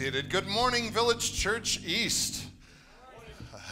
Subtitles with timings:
[0.00, 2.46] Good morning, Village Church East.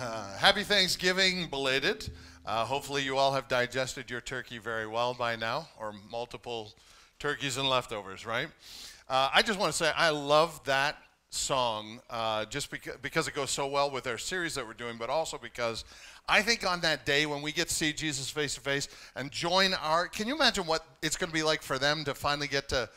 [0.00, 2.10] Uh, happy Thanksgiving, belated.
[2.44, 6.72] Uh, hopefully, you all have digested your turkey very well by now, or multiple
[7.20, 8.48] turkeys and leftovers, right?
[9.08, 10.96] Uh, I just want to say I love that
[11.30, 14.96] song uh, just beca- because it goes so well with our series that we're doing,
[14.98, 15.84] but also because
[16.28, 19.30] I think on that day when we get to see Jesus face to face and
[19.30, 22.48] join our, can you imagine what it's going to be like for them to finally
[22.48, 22.88] get to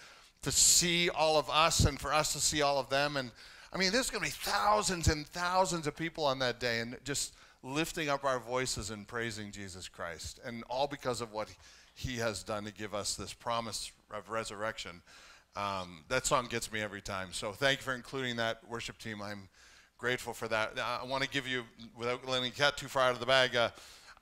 [0.42, 3.18] to see all of us and for us to see all of them.
[3.18, 3.32] And
[3.74, 6.98] I mean, there's going to be thousands and thousands of people on that day and
[7.04, 10.40] just lifting up our voices and praising Jesus Christ.
[10.46, 11.50] And all because of what
[11.94, 15.02] he has done to give us this promise of resurrection.
[15.56, 17.30] Um, that song gets me every time.
[17.32, 19.22] So thank you for including that worship team.
[19.22, 19.50] I'm
[19.98, 20.80] grateful for that.
[20.80, 21.64] I want to give you,
[21.98, 23.70] without letting cat too far out of the bag, uh,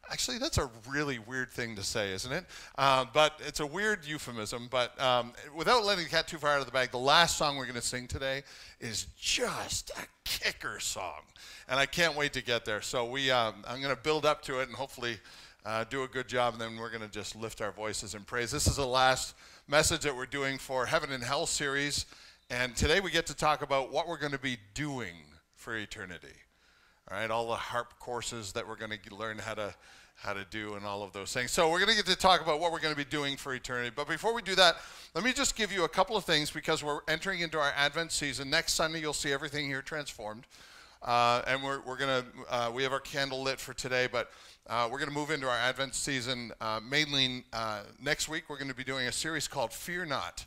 [0.09, 2.45] Actually, that's a really weird thing to say, isn't it?
[2.77, 4.67] Uh, but it's a weird euphemism.
[4.71, 7.57] But um, without letting the cat too far out of the bag, the last song
[7.57, 8.43] we're going to sing today
[8.79, 11.21] is just a kicker song,
[11.67, 12.81] and I can't wait to get there.
[12.81, 15.17] So we, um, I'm going to build up to it and hopefully
[15.65, 18.21] uh, do a good job, and then we're going to just lift our voices in
[18.21, 18.49] praise.
[18.49, 19.35] This is the last
[19.67, 22.05] message that we're doing for Heaven and Hell series,
[22.49, 25.15] and today we get to talk about what we're going to be doing
[25.55, 26.27] for eternity.
[27.09, 29.73] All right, all the harp courses that we're going to learn how to
[30.17, 31.51] how to do and all of those things.
[31.51, 33.53] So we're going to get to talk about what we're going to be doing for
[33.53, 33.91] eternity.
[33.95, 34.77] But before we do that,
[35.13, 38.11] let me just give you a couple of things because we're entering into our Advent
[38.11, 38.49] season.
[38.49, 40.45] Next Sunday, you'll see everything here transformed.
[41.03, 44.31] Uh, and we're, we're going to, uh, we have our candle lit for today, but
[44.65, 46.51] uh, we're going to move into our Advent season.
[46.59, 50.45] Uh, mainly uh, next week, we're going to be doing a series called Fear Not.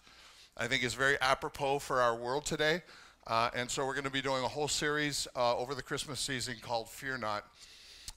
[0.56, 2.82] I think is very apropos for our world today.
[3.28, 6.56] Uh, and so we're going to be doing a whole series over the Christmas season
[6.60, 7.44] called Fear Not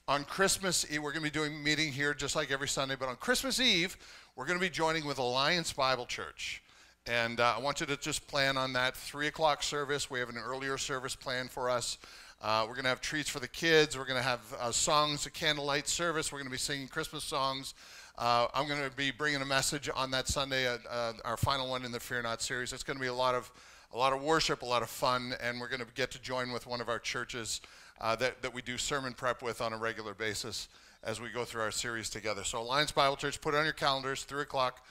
[0.07, 3.07] on Christmas Eve, we're going to be doing meeting here just like every Sunday, but
[3.07, 3.95] on Christmas Eve,
[4.35, 6.61] we're going to be joining with Alliance Bible Church.
[7.05, 10.09] And uh, I want you to just plan on that 3 o'clock service.
[10.09, 11.97] We have an earlier service planned for us.
[12.41, 13.97] Uh, we're going to have treats for the kids.
[13.97, 16.31] We're going to have uh, songs, a candlelight service.
[16.31, 17.73] We're going to be singing Christmas songs.
[18.17, 21.69] Uh, I'm going to be bringing a message on that Sunday, uh, uh, our final
[21.69, 22.73] one in the Fear Not series.
[22.73, 23.49] It's going to be a lot of
[23.93, 26.51] a lot of worship, a lot of fun, and we're going to get to join
[26.51, 27.61] with one of our churches
[28.01, 30.67] uh, that, that we do sermon prep with on a regular basis
[31.03, 32.43] as we go through our series together.
[32.43, 34.85] So, Alliance Bible Church, put it on your calendars, 3 o'clock,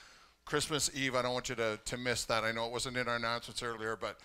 [0.45, 1.15] Christmas Eve.
[1.15, 2.45] I don't want you to, to miss that.
[2.45, 4.19] I know it wasn't in our announcements earlier, but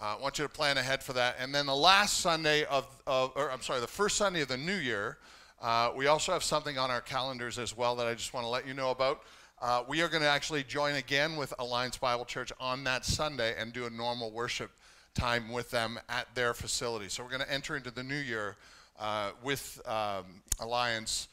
[0.00, 1.36] uh, I want you to plan ahead for that.
[1.38, 4.56] And then the last Sunday of, of or I'm sorry, the first Sunday of the
[4.56, 5.18] new year,
[5.60, 8.48] uh, we also have something on our calendars as well that I just want to
[8.48, 9.22] let you know about.
[9.60, 13.56] Uh, we are going to actually join again with Alliance Bible Church on that Sunday
[13.58, 14.70] and do a normal worship
[15.18, 17.08] time with them at their facility.
[17.08, 18.56] So we're going to enter into the new year
[19.00, 21.26] uh, with um, Alliance,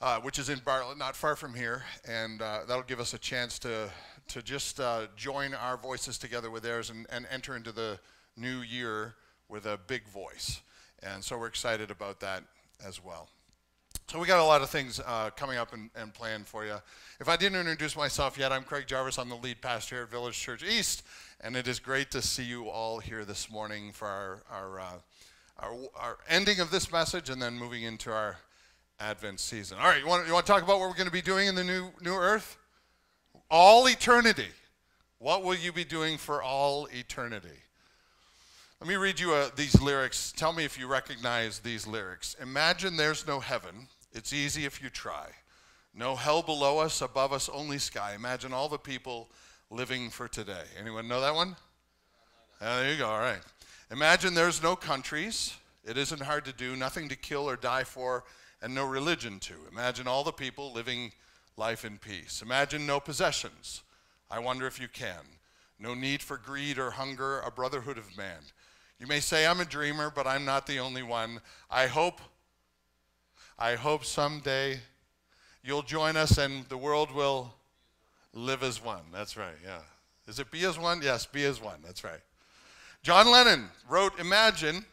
[0.00, 3.18] uh, which is in Bartlett, not far from here, and uh, that'll give us a
[3.18, 3.90] chance to
[4.28, 7.98] to just uh, join our voices together with theirs and, and enter into the
[8.36, 9.14] new year
[9.48, 10.62] with a big voice.
[11.02, 12.44] And so we're excited about that
[12.86, 13.28] as well.
[14.06, 16.76] So we got a lot of things uh, coming up and, and, planned for you.
[17.20, 19.18] If I didn't introduce myself yet, I'm Craig Jarvis.
[19.18, 21.02] I'm the lead pastor here at Village Church East,
[21.42, 24.92] and it is great to see you all here this morning for our, our, uh,
[25.58, 28.36] our, our, ending of this message and then moving into our
[29.00, 29.78] Advent season.
[29.78, 31.48] All right, you want, you want to talk about what we're going to be doing
[31.48, 32.56] in the new, new earth?
[33.50, 34.46] All eternity.
[35.18, 37.48] What will you be doing for all eternity?
[38.80, 40.32] Let me read you uh, these lyrics.
[40.36, 42.36] Tell me if you recognize these lyrics.
[42.40, 43.88] Imagine there's no heaven.
[44.12, 45.26] It's easy if you try.
[45.94, 48.14] No hell below us, above us only sky.
[48.14, 49.28] Imagine all the people
[49.72, 50.64] living for today.
[50.78, 51.56] Anyone know that one?
[52.60, 53.08] Yeah, there you go.
[53.08, 53.40] All right.
[53.90, 55.54] Imagine there's no countries.
[55.82, 58.24] It isn't hard to do, nothing to kill or die for,
[58.60, 59.54] and no religion to.
[59.70, 61.12] Imagine all the people living
[61.56, 62.42] life in peace.
[62.42, 63.82] Imagine no possessions.
[64.30, 65.24] I wonder if you can.
[65.78, 68.40] No need for greed or hunger, a brotherhood of man.
[69.00, 71.40] You may say I'm a dreamer, but I'm not the only one.
[71.70, 72.20] I hope
[73.58, 74.80] I hope someday
[75.62, 77.54] you'll join us and the world will
[78.34, 79.02] Live as one.
[79.12, 79.80] That's right, yeah.
[80.26, 81.02] Is it be as one?
[81.02, 81.80] Yes, be as one.
[81.84, 82.20] That's right.
[83.02, 84.84] John Lennon wrote Imagine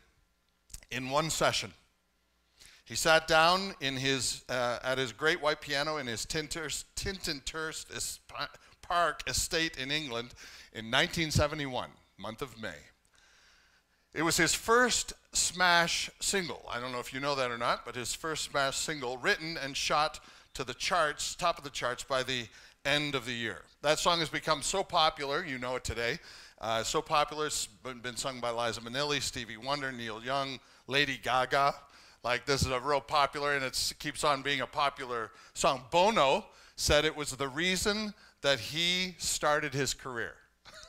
[0.92, 1.72] in one session.
[2.84, 6.86] He sat down in his, uh, at his great white piano in his Tittenhurst
[8.82, 10.34] Park estate in England
[10.74, 12.74] in 1971, month of May.
[14.16, 16.66] It was his first smash single.
[16.72, 19.56] I don't know if you know that or not, but his first smash single, written
[19.64, 20.20] and shot
[20.56, 22.48] to the charts, top of the charts by the
[22.86, 23.64] end of the year.
[23.82, 26.20] That song has become so popular, you know it today.
[26.62, 31.18] Uh, so popular, it's been, been sung by Liza Minnelli, Stevie Wonder, Neil Young, Lady
[31.22, 31.74] Gaga.
[32.24, 35.84] Like this is a real popular, and it keeps on being a popular song.
[35.90, 36.46] Bono
[36.76, 40.34] said it was the reason that he started his career.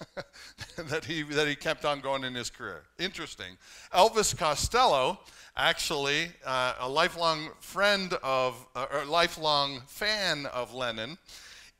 [0.77, 2.83] that, he, that he kept on going in his career.
[2.99, 3.57] Interesting.
[3.95, 5.21] Elvis Costello,
[5.57, 11.19] actually, uh, a lifelong friend of, uh, or lifelong fan of Lennon,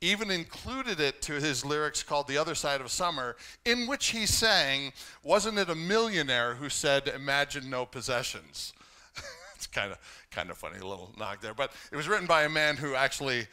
[0.01, 4.25] even included it to his lyrics called The Other Side of Summer, in which he
[4.25, 4.91] sang,
[5.23, 8.73] Wasn't it a millionaire who said, Imagine no possessions?
[9.55, 9.99] it's kind of
[10.31, 11.53] kind of funny, a little knock there.
[11.53, 13.47] But it was written by a man who actually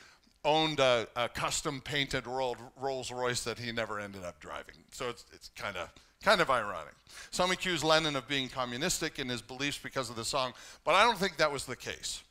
[0.44, 4.76] owned a, a custom painted Rolls Royce that he never ended up driving.
[4.92, 5.90] So it's, it's kind of
[6.22, 6.94] kind of ironic.
[7.30, 10.52] Some accuse Lennon of being communistic in his beliefs because of the song,
[10.84, 12.22] but I don't think that was the case.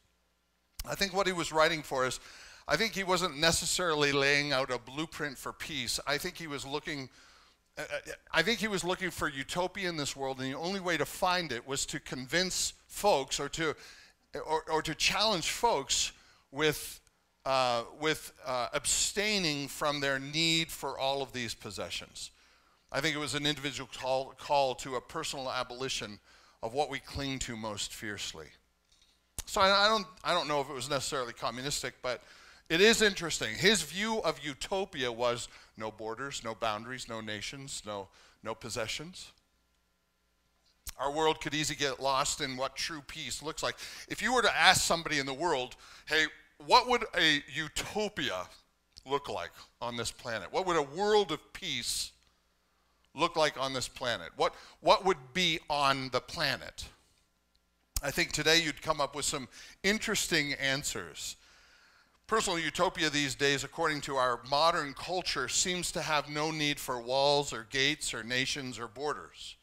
[0.86, 2.20] I think what he was writing for is,
[2.68, 6.00] I think he wasn't necessarily laying out a blueprint for peace.
[6.06, 7.10] I think he was looking.
[7.78, 10.80] Uh, uh, I think he was looking for utopia in this world, and the only
[10.80, 13.76] way to find it was to convince folks or to,
[14.46, 16.12] or, or to challenge folks
[16.52, 17.00] with
[17.46, 22.32] uh, with uh, abstaining from their need for all of these possessions.
[22.92, 26.20] I think it was an individual call, call to a personal abolition
[26.62, 28.48] of what we cling to most fiercely.
[29.46, 32.22] So I, I, don't, I don't know if it was necessarily communistic, but
[32.70, 33.56] it is interesting.
[33.56, 35.48] His view of utopia was
[35.78, 38.08] no borders, no boundaries, no nations, no,
[38.44, 39.32] no possessions.
[41.00, 43.76] Our world could easily get lost in what true peace looks like.
[44.10, 45.76] If you were to ask somebody in the world,
[46.08, 46.26] hey,
[46.66, 48.48] what would a utopia
[49.06, 50.52] look like on this planet?
[50.52, 52.12] What would a world of peace
[53.14, 54.30] look like on this planet?
[54.36, 56.86] What, what would be on the planet?
[58.02, 59.48] I think today you'd come up with some
[59.84, 61.36] interesting answers.
[62.28, 67.00] Personal utopia these days, according to our modern culture, seems to have no need for
[67.00, 69.56] walls or gates or nations or borders.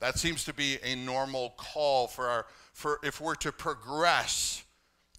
[0.00, 4.64] That seems to be a normal call for our, for if we're to progress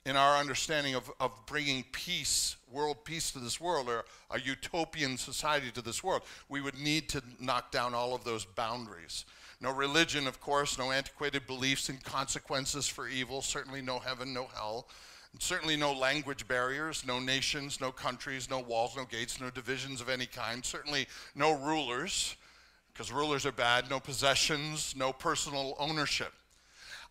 [0.05, 5.17] in our understanding of, of bringing peace, world peace to this world, or a utopian
[5.17, 9.25] society to this world, we would need to knock down all of those boundaries.
[9.59, 14.45] No religion, of course, no antiquated beliefs and consequences for evil, certainly no heaven, no
[14.53, 14.87] hell.
[15.39, 20.09] Certainly no language barriers, no nations, no countries, no walls, no gates, no divisions of
[20.09, 20.63] any kind.
[20.63, 22.35] Certainly no rulers,
[22.93, 26.31] because rulers are bad, no possessions, no personal ownership.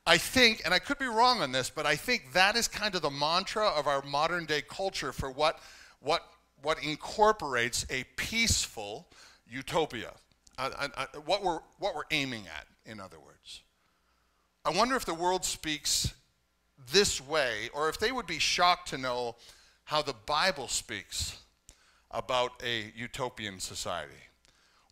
[0.06, 2.94] I think, and I could be wrong on this, but I think that is kind
[2.94, 5.61] of the mantra of our modern day culture for what,
[6.00, 6.23] what,
[6.62, 9.06] what incorporates a peaceful
[9.49, 10.12] utopia.
[10.59, 13.62] Uh, uh, what, we're, what we're aiming at, in other words.
[14.65, 16.15] I wonder if the world speaks
[16.93, 19.37] this way, or if they would be shocked to know
[19.85, 21.39] how the Bible speaks
[22.11, 24.13] about a utopian society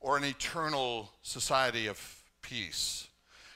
[0.00, 3.08] or an eternal society of peace.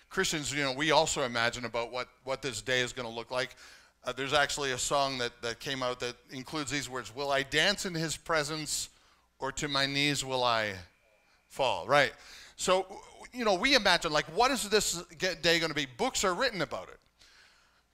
[0.09, 3.31] Christians, you know, we also imagine about what, what this day is going to look
[3.31, 3.57] like.
[4.05, 7.43] Uh, there's actually a song that, that came out that includes these words Will I
[7.43, 8.89] dance in his presence,
[9.41, 10.75] or to my knees will I
[11.49, 11.87] fall?
[11.87, 12.13] Right.
[12.57, 12.87] So,
[13.33, 15.87] you know, we imagine, like, what is this day going to be?
[15.99, 16.99] Books are written about it.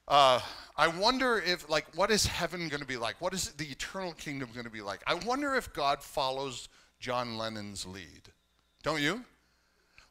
[0.08, 0.40] Uh,
[0.76, 3.20] I wonder if, like, what is heaven going to be like?
[3.20, 5.02] What is the eternal kingdom going to be like?
[5.06, 6.68] I wonder if God follows
[6.98, 8.32] John Lennon's lead.
[8.82, 9.24] Don't you?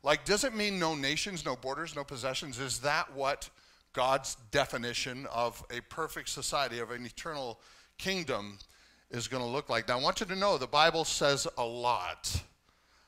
[0.03, 2.57] Like, does it mean no nations, no borders, no possessions?
[2.59, 3.49] Is that what
[3.93, 7.59] God's definition of a perfect society, of an eternal
[7.97, 8.57] kingdom,
[9.11, 9.87] is going to look like?
[9.87, 12.41] Now, I want you to know the Bible says a lot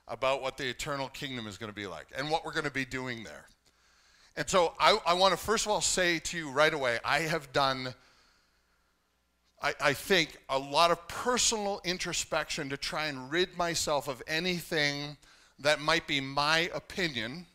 [0.08, 2.72] about what the eternal kingdom is going to be like and what we're going to
[2.72, 3.46] be doing there.
[4.36, 7.20] And so I, I want to first of all say to you right away I
[7.20, 7.94] have done,
[9.62, 15.18] I, I think, a lot of personal introspection to try and rid myself of anything
[15.60, 17.46] that might be my opinion,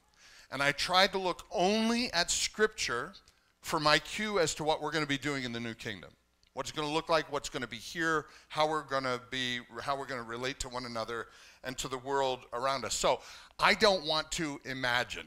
[0.50, 3.12] and I tried to look only at Scripture
[3.60, 6.10] for my cue as to what we're going to be doing in the new kingdom.
[6.54, 9.60] What's going to look like, what's going to be here, how we're going to be,
[9.82, 11.26] how we're going to relate to one another
[11.64, 12.94] and to the world around us.
[12.94, 13.20] So
[13.58, 15.26] I don't want to imagine,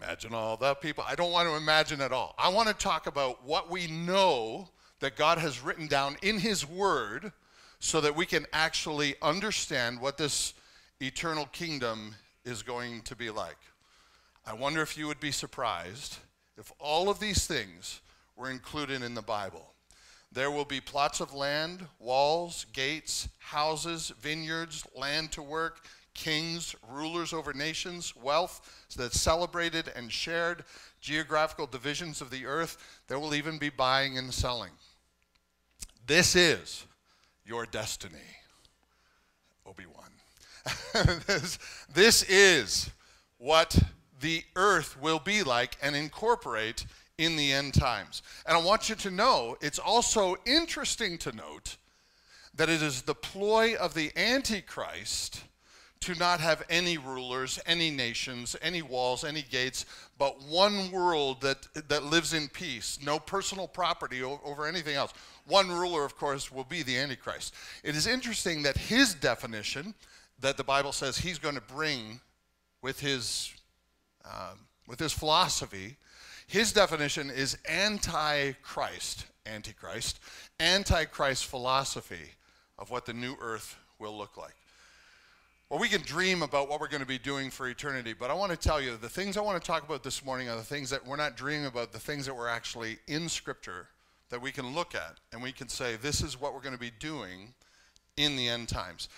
[0.00, 1.04] imagine all the people.
[1.06, 2.34] I don't want to imagine at all.
[2.38, 4.68] I want to talk about what we know
[5.00, 7.32] that God has written down in His Word
[7.78, 10.54] so that we can actually understand what this
[11.00, 12.14] eternal kingdom
[12.44, 13.58] is going to be like.
[14.46, 16.18] I wonder if you would be surprised
[16.56, 18.00] if all of these things
[18.36, 19.73] were included in the Bible.
[20.34, 27.32] There will be plots of land, walls, gates, houses, vineyards, land to work, kings, rulers
[27.32, 30.64] over nations, wealth that's celebrated and shared,
[31.00, 33.02] geographical divisions of the earth.
[33.06, 34.72] There will even be buying and selling.
[36.04, 36.84] This is
[37.46, 38.18] your destiny,
[39.64, 41.14] Obi Wan.
[41.28, 41.60] this,
[41.94, 42.90] this is
[43.38, 43.78] what
[44.20, 46.86] the earth will be like and incorporate
[47.18, 48.22] in the end times.
[48.46, 51.76] And I want you to know, it's also interesting to note
[52.54, 55.42] that it is the ploy of the Antichrist
[56.00, 59.86] to not have any rulers, any nations, any walls, any gates,
[60.18, 65.14] but one world that, that lives in peace, no personal property over anything else.
[65.46, 67.54] One ruler, of course, will be the Antichrist.
[67.82, 69.94] It is interesting that his definition,
[70.40, 72.20] that the Bible says he's going to bring
[72.82, 73.54] with his,
[74.26, 74.52] uh,
[74.86, 75.96] with his philosophy,
[76.46, 80.20] his definition is anti-Christ, antichrist,
[80.60, 82.32] antichrist philosophy
[82.78, 84.54] of what the new earth will look like.
[85.70, 88.34] Well, we can dream about what we're going to be doing for eternity, but I
[88.34, 90.62] want to tell you the things I want to talk about this morning are the
[90.62, 93.88] things that we're not dreaming about, the things that we're actually in Scripture
[94.28, 96.80] that we can look at and we can say, this is what we're going to
[96.80, 97.54] be doing
[98.16, 99.08] in the end times.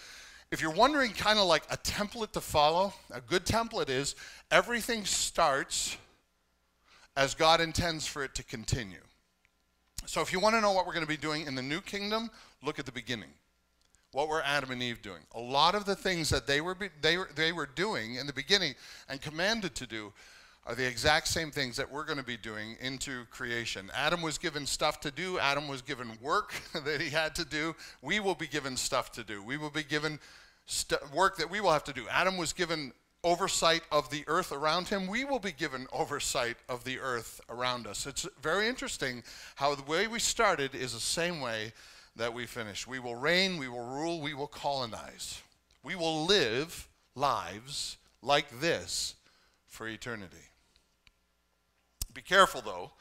[0.53, 4.15] If you're wondering, kind of like a template to follow, a good template is
[4.51, 5.97] everything starts
[7.17, 9.01] as God intends for it to continue.
[10.07, 11.81] So if you want to know what we're going to be doing in the new
[11.81, 12.31] kingdom,
[12.63, 13.31] look at the beginning.
[14.13, 15.23] What were Adam and Eve doing?
[15.35, 18.33] A lot of the things that they were, they were, they were doing in the
[18.33, 18.75] beginning
[19.09, 20.13] and commanded to do
[20.67, 23.91] are the exact same things that we're going to be doing into creation.
[23.95, 26.55] Adam was given stuff to do, Adam was given work
[26.85, 27.75] that he had to do.
[28.03, 29.43] We will be given stuff to do.
[29.43, 30.19] We will be given
[31.15, 32.07] work that we will have to do.
[32.11, 32.93] Adam was given
[33.27, 35.09] oversight of the earth around him.
[35.09, 38.07] We will be given oversight of the earth around us.
[38.07, 39.25] It's very interesting
[39.57, 41.73] how the way we started is the same way
[42.15, 42.87] that we finish.
[42.87, 45.43] We will reign, we will rule, we will colonize.
[45.83, 49.17] We will live lives like this
[49.67, 50.37] for eternity.
[52.15, 52.93] Be careful, though,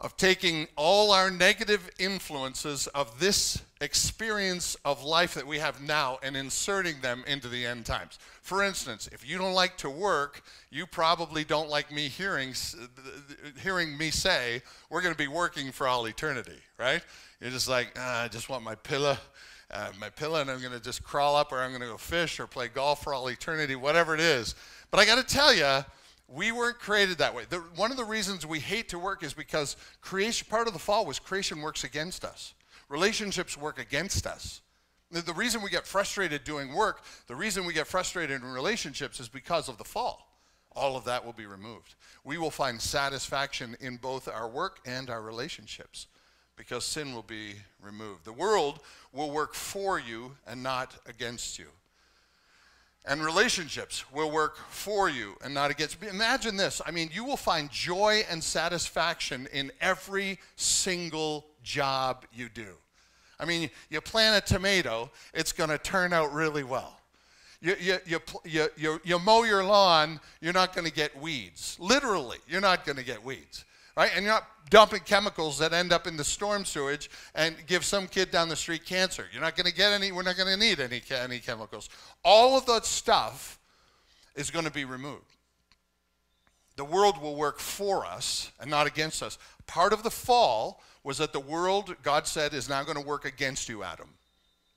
[0.00, 6.18] of taking all our negative influences of this experience of life that we have now
[6.22, 8.18] and inserting them into the end times.
[8.42, 12.54] For instance, if you don't like to work, you probably don't like me hearing,
[13.62, 17.02] hearing me say, we're going to be working for all eternity, right?
[17.40, 19.16] You're just like, ah, I just want my pillow.
[19.70, 21.96] Uh, my pillow, and I'm going to just crawl up, or I'm going to go
[21.96, 24.54] fish, or play golf for all eternity, whatever it is.
[24.90, 25.84] But I got to tell you,
[26.34, 27.44] we weren't created that way.
[27.48, 30.80] The, one of the reasons we hate to work is because creation, part of the
[30.80, 32.54] fall was creation works against us.
[32.88, 34.60] Relationships work against us.
[35.12, 39.20] The, the reason we get frustrated doing work, the reason we get frustrated in relationships
[39.20, 40.28] is because of the fall.
[40.72, 41.94] All of that will be removed.
[42.24, 46.08] We will find satisfaction in both our work and our relationships
[46.56, 48.24] because sin will be removed.
[48.24, 48.80] The world
[49.12, 51.66] will work for you and not against you.
[53.06, 56.02] And relationships will work for you and not against.
[56.02, 56.80] Imagine this.
[56.86, 62.68] I mean, you will find joy and satisfaction in every single job you do.
[63.38, 66.98] I mean, you plant a tomato, it's going to turn out really well.
[67.60, 71.76] You, you, you, you, you, you mow your lawn, you're not going to get weeds.
[71.80, 73.64] Literally, you're not going to get weeds
[73.96, 74.10] right?
[74.14, 78.06] And you're not dumping chemicals that end up in the storm sewage and give some
[78.06, 79.26] kid down the street cancer.
[79.32, 81.88] You're not going to get any, we're not going to need any, any chemicals.
[82.24, 83.58] All of that stuff
[84.34, 85.22] is going to be removed.
[86.76, 89.38] The world will work for us and not against us.
[89.66, 93.24] Part of the fall was that the world, God said, is now going to work
[93.24, 94.08] against you, Adam.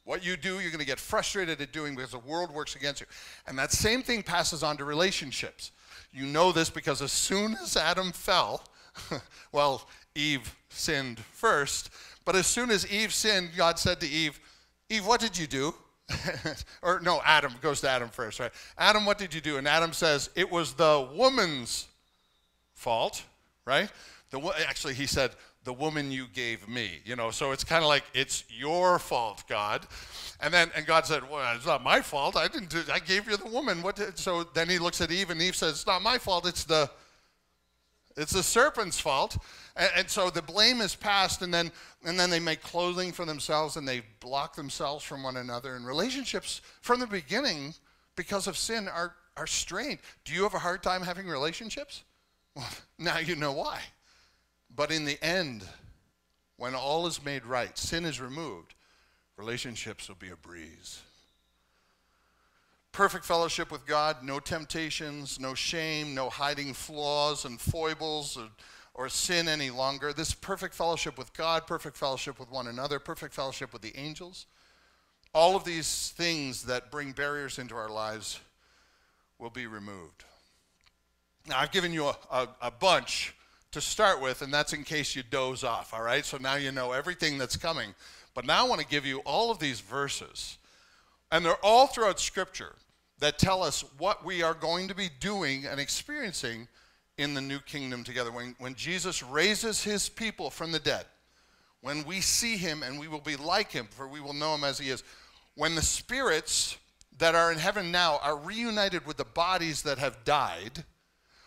[0.03, 3.01] What you do, you're going to get frustrated at doing because the world works against
[3.01, 3.07] you.
[3.47, 5.71] And that same thing passes on to relationships.
[6.13, 8.63] You know this because as soon as Adam fell,
[9.51, 11.89] well, Eve sinned first,
[12.25, 14.39] but as soon as Eve sinned, God said to Eve,
[14.89, 15.73] Eve, what did you do?
[16.81, 18.51] or no, Adam goes to Adam first, right?
[18.77, 19.57] Adam, what did you do?
[19.57, 21.87] And Adam says, it was the woman's
[22.73, 23.23] fault,
[23.65, 23.89] right?
[24.29, 25.31] The, actually, he said,
[25.63, 29.43] the woman you gave me, you know, so it's kind of like, it's your fault,
[29.49, 29.85] God.
[30.39, 32.37] And then, and God said, well, it's not my fault.
[32.37, 33.81] I didn't do, I gave you the woman.
[33.81, 36.47] What did, so then he looks at Eve and Eve says, it's not my fault.
[36.47, 36.89] It's the,
[38.17, 39.37] it's the serpent's fault.
[39.75, 41.71] And, and, so the blame is passed, and then,
[42.03, 45.75] and then they make clothing for themselves and they block themselves from one another.
[45.75, 47.75] And relationships from the beginning,
[48.15, 49.99] because of sin, are, are strained.
[50.25, 52.03] Do you have a hard time having relationships?
[52.55, 53.81] Well, now you know why.
[54.75, 55.63] But in the end,
[56.57, 58.73] when all is made right, sin is removed,
[59.37, 61.01] relationships will be a breeze
[62.91, 68.47] perfect fellowship with God, no temptations, no shame, no hiding flaws and foibles or,
[68.93, 70.13] or, sin any longer.
[70.13, 74.47] This perfect fellowship with God, perfect fellowship with one another, perfect fellowship with the angels.
[75.33, 78.39] All of these things that bring barriers into our lives
[79.37, 80.23] will be removed.
[81.47, 83.35] Now, I've given you a, a, a bunch
[83.71, 86.25] to start with, and that's in case you doze off, all right?
[86.25, 87.93] So now you know everything that's coming.
[88.33, 90.57] But now I want to give you all of these verses,
[91.31, 92.75] and they're all throughout Scripture
[93.19, 96.67] that tell us what we are going to be doing and experiencing
[97.17, 98.31] in the new kingdom together.
[98.31, 101.05] When, when Jesus raises his people from the dead,
[101.81, 104.63] when we see him and we will be like him, for we will know him
[104.63, 105.03] as he is.
[105.55, 106.77] When the spirits
[107.17, 110.83] that are in heaven now are reunited with the bodies that have died,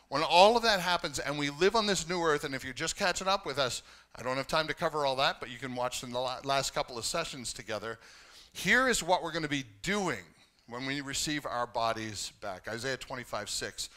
[0.08, 2.72] when all of that happens and we live on this new earth, and if you're
[2.72, 3.82] just catching up with us,
[4.16, 6.74] I don't have time to cover all that, but you can watch in the last
[6.74, 8.00] couple of sessions together.
[8.52, 10.24] Here is what we're going to be doing
[10.66, 12.68] when we receive our bodies back.
[12.68, 13.88] Isaiah 25, 6.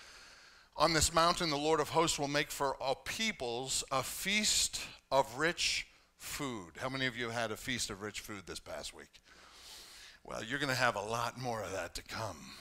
[0.76, 4.82] On this mountain, the Lord of hosts will make for all peoples a feast
[5.12, 6.72] of rich food.
[6.78, 9.22] How many of you had a feast of rich food this past week?
[10.24, 12.54] Well, you're going to have a lot more of that to come.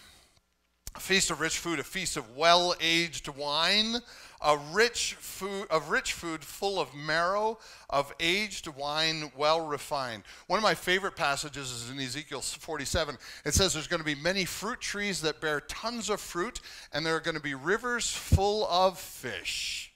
[0.95, 3.97] A feast of rich food, a feast of well-aged wine,
[4.43, 7.59] a rich food, of rich food full of marrow,
[7.89, 10.25] of aged wine, well refined.
[10.49, 13.17] One of my favorite passages is in Ezekiel 47.
[13.45, 16.61] It says there's going to be many fruit trees that bear tons of fruit,
[16.93, 19.93] and there are going to be rivers full of fish.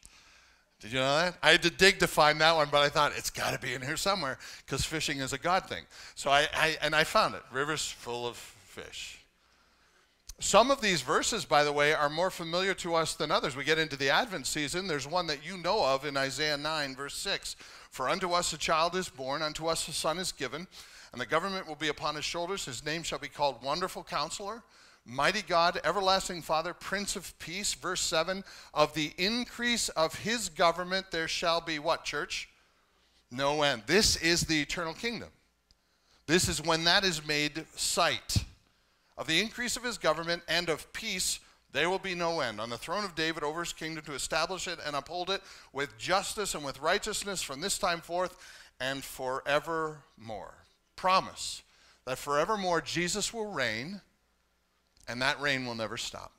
[0.80, 1.36] Did you know that?
[1.42, 3.74] I had to dig to find that one, but I thought it's got to be
[3.74, 5.84] in here somewhere because fishing is a God thing.
[6.14, 7.42] So I, I, and I found it.
[7.50, 9.15] Rivers full of fish.
[10.38, 13.56] Some of these verses, by the way, are more familiar to us than others.
[13.56, 14.86] We get into the Advent season.
[14.86, 17.56] There's one that you know of in Isaiah 9, verse 6.
[17.90, 20.66] For unto us a child is born, unto us a son is given,
[21.12, 22.66] and the government will be upon his shoulders.
[22.66, 24.62] His name shall be called Wonderful Counselor
[25.08, 28.42] Mighty God, everlasting Father, Prince of Peace, verse 7
[28.74, 32.48] of the increase of his government there shall be what, church?
[33.30, 33.84] No end.
[33.86, 35.28] This is the eternal kingdom.
[36.26, 38.44] This is when that is made sight.
[39.18, 41.40] Of the increase of his government and of peace,
[41.72, 42.60] there will be no end.
[42.60, 45.42] On the throne of David over his kingdom to establish it and uphold it
[45.72, 48.36] with justice and with righteousness from this time forth
[48.80, 50.54] and forevermore.
[50.96, 51.62] Promise
[52.04, 54.00] that forevermore Jesus will reign
[55.08, 56.32] and that reign will never stop.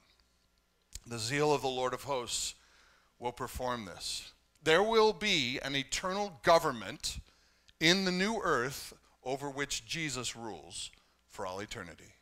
[1.05, 2.55] The zeal of the Lord of hosts
[3.19, 4.31] will perform this.
[4.63, 7.19] There will be an eternal government
[7.79, 8.93] in the new earth
[9.23, 10.91] over which Jesus rules
[11.29, 12.16] for all eternity.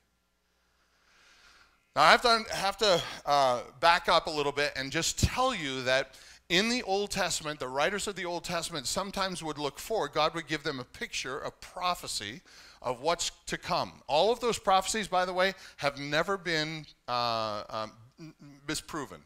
[1.95, 5.55] Now, I have to, have to uh, back up a little bit and just tell
[5.55, 6.15] you that
[6.49, 10.11] in the Old Testament, the writers of the Old Testament sometimes would look forward.
[10.11, 12.41] God would give them a picture, a prophecy
[12.81, 13.93] of what's to come.
[14.07, 18.33] All of those prophecies, by the way, have never been uh, um,
[18.67, 19.21] misproven.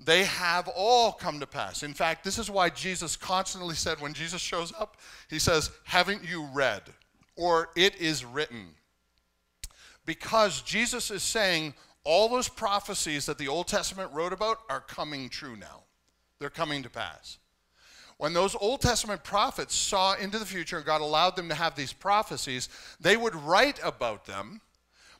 [0.00, 1.82] They have all come to pass.
[1.82, 4.96] In fact, this is why Jesus constantly said, when Jesus shows up,
[5.28, 6.82] he says, Haven't you read?
[7.36, 8.68] Or it is written.
[10.06, 15.28] Because Jesus is saying all those prophecies that the Old Testament wrote about are coming
[15.28, 15.82] true now,
[16.38, 17.38] they're coming to pass.
[18.18, 21.74] When those Old Testament prophets saw into the future and God allowed them to have
[21.74, 22.68] these prophecies,
[23.00, 24.60] they would write about them,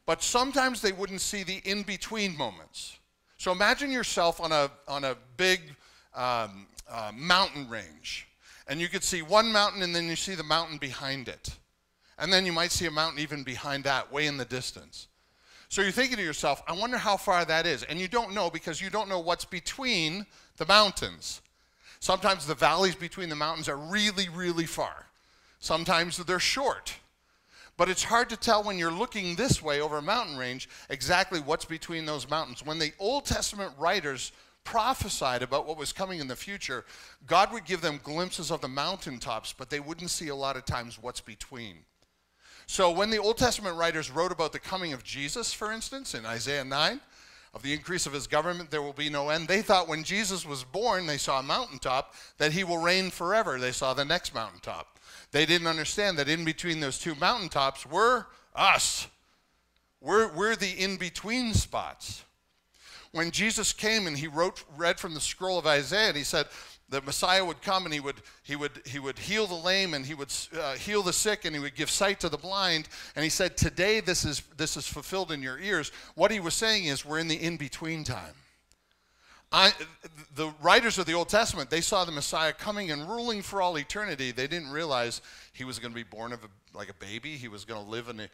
[0.06, 2.98] but sometimes they wouldn't see the in between moments.
[3.36, 5.60] So imagine yourself on a, on a big
[6.14, 8.28] um, uh, mountain range,
[8.68, 11.56] and you could see one mountain and then you see the mountain behind it.
[12.18, 15.08] And then you might see a mountain even behind that, way in the distance.
[15.68, 17.82] So you're thinking to yourself, I wonder how far that is.
[17.82, 21.40] And you don't know because you don't know what's between the mountains.
[21.98, 25.06] Sometimes the valleys between the mountains are really, really far.
[25.58, 26.94] Sometimes they're short.
[27.76, 31.40] But it's hard to tell when you're looking this way over a mountain range exactly
[31.40, 32.64] what's between those mountains.
[32.64, 34.30] When the Old Testament writers
[34.62, 36.84] prophesied about what was coming in the future,
[37.26, 40.64] God would give them glimpses of the mountaintops, but they wouldn't see a lot of
[40.64, 41.78] times what's between.
[42.66, 46.24] So when the Old Testament writers wrote about the coming of Jesus, for instance, in
[46.24, 47.00] Isaiah 9,
[47.54, 49.46] of the increase of his government there will be no end.
[49.46, 53.58] They thought when Jesus was born, they saw a mountaintop, that he will reign forever.
[53.58, 54.98] They saw the next mountaintop.
[55.30, 59.06] They didn't understand that in between those two mountaintops were us.
[60.00, 62.24] We're, we're the in between spots.
[63.12, 66.46] When Jesus came and he wrote, read from the scroll of Isaiah, and he said,
[66.88, 70.04] the Messiah would come and he would, he would, he would heal the lame and
[70.04, 72.88] he would uh, heal the sick and he would give sight to the blind.
[73.16, 75.92] And he said, Today this is, this is fulfilled in your ears.
[76.14, 78.34] What he was saying is, we're in the in between time.
[79.50, 79.72] I,
[80.34, 83.78] the writers of the Old Testament, they saw the Messiah coming and ruling for all
[83.78, 84.32] eternity.
[84.32, 87.36] They didn't realize he was going to be born of a, like a baby.
[87.36, 88.28] He was going to live in a,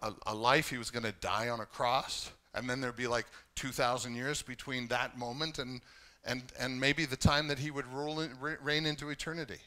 [0.00, 0.70] a, a life.
[0.70, 2.30] He was going to die on a cross.
[2.54, 5.80] And then there'd be like 2,000 years between that moment and
[6.24, 9.58] and, and maybe the time that he would rule in, reign into eternity.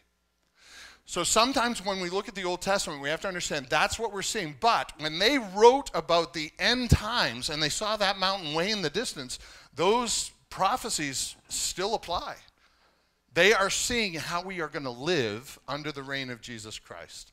[1.06, 4.12] So sometimes when we look at the Old Testament, we have to understand that's what
[4.12, 4.56] we're seeing.
[4.60, 8.82] But when they wrote about the end times and they saw that mountain way in
[8.82, 9.40] the distance,
[9.74, 12.36] those prophecies still apply.
[13.34, 17.32] They are seeing how we are going to live under the reign of Jesus Christ,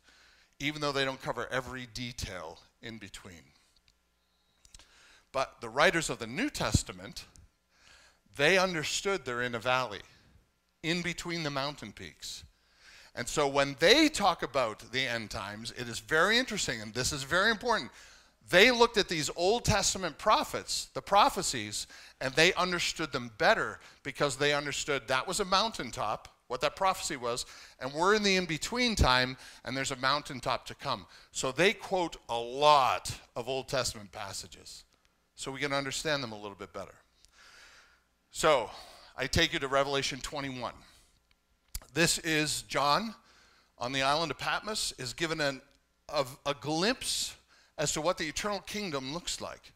[0.60, 3.42] even though they don't cover every detail in between.
[5.32, 7.24] But the writers of the New Testament
[8.36, 10.00] they understood they're in a valley
[10.82, 12.44] in between the mountain peaks.
[13.14, 17.12] And so when they talk about the end times, it is very interesting, and this
[17.12, 17.90] is very important.
[18.50, 21.86] They looked at these Old Testament prophets, the prophecies,
[22.20, 27.16] and they understood them better because they understood that was a mountaintop, what that prophecy
[27.16, 27.46] was,
[27.80, 31.06] and we're in the in between time, and there's a mountaintop to come.
[31.30, 34.84] So they quote a lot of Old Testament passages
[35.36, 36.94] so we can understand them a little bit better.
[38.36, 38.68] So
[39.16, 40.72] I take you to Revelation 21.
[41.94, 43.14] This is John
[43.78, 45.60] on the island of Patmos, is given an,
[46.08, 47.36] of a glimpse
[47.78, 49.72] as to what the eternal kingdom looks like.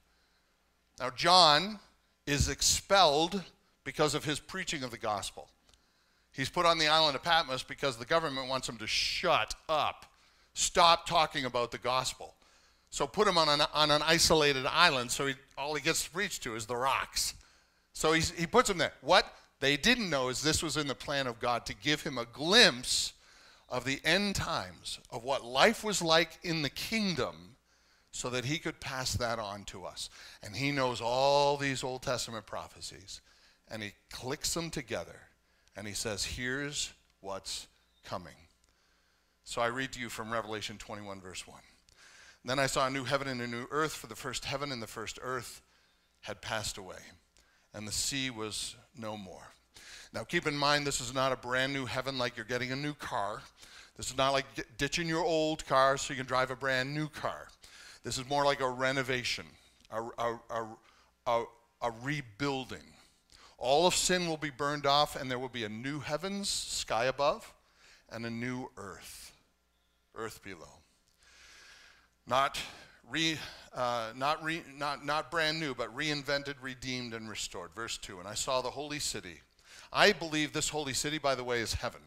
[0.99, 1.79] Now, John
[2.27, 3.44] is expelled
[3.85, 5.49] because of his preaching of the gospel.
[6.33, 10.05] He's put on the island of Patmos because the government wants him to shut up,
[10.55, 12.35] stop talking about the gospel.
[12.90, 16.11] So put him on an, on an isolated island so he, all he gets to
[16.11, 17.35] preach to is the rocks.
[17.99, 18.93] So he puts him there.
[19.01, 19.27] What
[19.59, 22.27] they didn't know is this was in the plan of God to give him a
[22.27, 23.13] glimpse
[23.69, 27.57] of the end times, of what life was like in the kingdom,
[28.13, 30.11] so that he could pass that on to us.
[30.45, 33.21] And he knows all these Old Testament prophecies,
[33.69, 35.19] and he clicks them together,
[35.77, 37.67] and he says, Here's what's
[38.05, 38.37] coming.
[39.43, 41.59] So I read to you from Revelation 21, verse 1.
[42.45, 44.81] Then I saw a new heaven and a new earth, for the first heaven and
[44.81, 45.63] the first earth
[46.21, 46.99] had passed away,
[47.75, 49.43] and the sea was no more.
[50.13, 52.77] Now, keep in mind, this is not a brand new heaven like you're getting a
[52.77, 53.43] new car.
[53.97, 54.47] This is not like
[54.79, 57.49] ditching your old car so you can drive a brand new car.
[58.05, 59.45] This is more like a renovation,
[59.91, 60.39] a, a,
[61.27, 61.45] a,
[61.83, 62.85] a, rebuilding.
[63.59, 67.05] All of sin will be burned off, and there will be a new heavens, sky
[67.05, 67.53] above,
[68.11, 69.33] and a new earth,
[70.15, 70.81] earth below.
[72.27, 72.59] Not,
[73.11, 73.38] re,
[73.75, 77.71] uh, not, re, not, not brand new, but reinvented, redeemed, and restored.
[77.75, 79.40] Verse 2 And I saw the holy city
[79.92, 82.03] I believe this holy city, by the way, is heaven.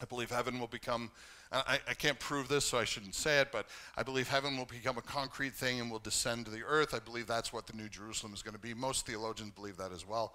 [0.00, 1.10] I believe heaven will become,
[1.50, 4.66] I, I, can't prove this, so I shouldn't say it, but I believe heaven will
[4.66, 6.92] become a concrete thing and will descend to the earth.
[6.92, 8.74] I believe that's what the New Jerusalem is going to be.
[8.74, 10.34] Most theologians believe that as well.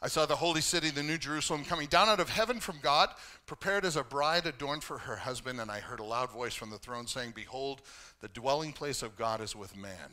[0.00, 3.10] I saw the holy city, the New Jerusalem, coming down out of heaven from God,
[3.44, 5.60] prepared as a bride adorned for her husband.
[5.60, 7.82] And I heard a loud voice from the throne saying, Behold,
[8.20, 10.12] the dwelling place of God is with man.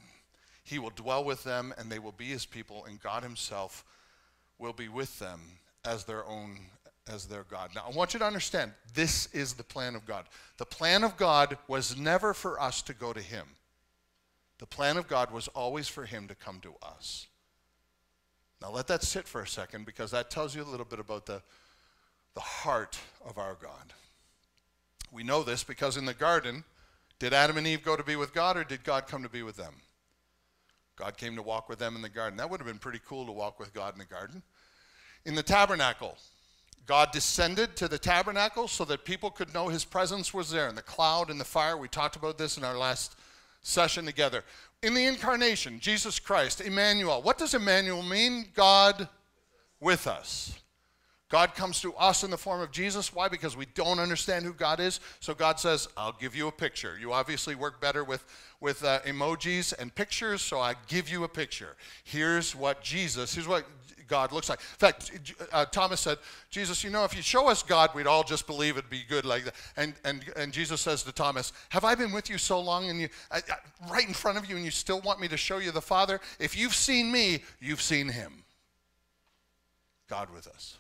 [0.63, 3.85] He will dwell with them, and they will be his people, and God himself
[4.59, 5.39] will be with them
[5.85, 6.59] as their own
[7.07, 7.71] as their God.
[7.75, 10.25] Now, I want you to understand this is the plan of God.
[10.57, 13.45] The plan of God was never for us to go to Him,
[14.59, 17.27] the plan of God was always for Him to come to us.
[18.61, 21.25] Now, let that sit for a second because that tells you a little bit about
[21.25, 21.41] the,
[22.35, 23.93] the heart of our God.
[25.11, 26.63] We know this because in the garden,
[27.17, 29.41] did Adam and Eve go to be with God or did God come to be
[29.41, 29.73] with them?
[30.95, 32.37] God came to walk with them in the garden.
[32.37, 34.43] That would have been pretty cool to walk with God in the garden
[35.25, 36.17] in the tabernacle.
[36.85, 40.75] God descended to the tabernacle so that people could know his presence was there in
[40.75, 41.77] the cloud and the fire.
[41.77, 43.15] We talked about this in our last
[43.61, 44.43] session together.
[44.81, 47.21] In the incarnation, Jesus Christ, Emmanuel.
[47.21, 48.47] What does Emmanuel mean?
[48.55, 49.07] God
[49.79, 50.57] with us.
[51.31, 53.13] God comes to us in the form of Jesus.
[53.13, 53.29] Why?
[53.29, 54.99] Because we don't understand who God is.
[55.21, 56.97] So God says, I'll give you a picture.
[56.99, 58.25] You obviously work better with,
[58.59, 61.77] with uh, emojis and pictures, so I give you a picture.
[62.03, 63.65] Here's what Jesus, here's what
[64.11, 64.59] God looks like.
[64.59, 65.11] In fact,
[65.53, 66.17] uh, Thomas said,
[66.49, 69.23] Jesus, you know, if you show us God, we'd all just believe it'd be good
[69.23, 69.55] like that.
[69.77, 72.99] And, and, and Jesus says to Thomas, Have I been with you so long and
[72.99, 73.39] you, uh,
[73.89, 76.19] right in front of you, and you still want me to show you the Father?
[76.39, 78.43] If you've seen me, you've seen him.
[80.09, 80.75] God with us.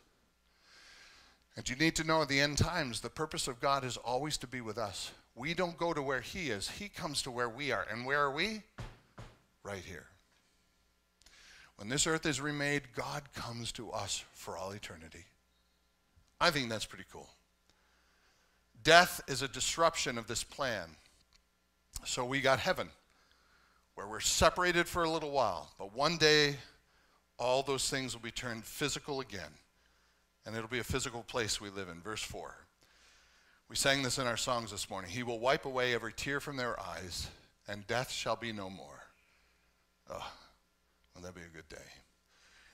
[1.55, 4.35] And you need to know at the end times, the purpose of God is always
[4.39, 5.11] to be with us.
[5.35, 7.85] We don't go to where He is, He comes to where we are.
[7.89, 8.63] And where are we?
[9.63, 10.10] Right here.
[11.81, 15.25] When this earth is remade, God comes to us for all eternity.
[16.39, 17.27] I think that's pretty cool.
[18.83, 20.89] Death is a disruption of this plan.
[22.05, 22.89] So we got heaven,
[23.95, 26.57] where we're separated for a little while, but one day
[27.39, 29.51] all those things will be turned physical again,
[30.45, 31.99] and it'll be a physical place we live in.
[31.99, 32.53] Verse 4.
[33.69, 35.09] We sang this in our songs this morning.
[35.09, 37.27] He will wipe away every tear from their eyes,
[37.67, 39.01] and death shall be no more.
[41.21, 41.85] Well, that'd be a good day.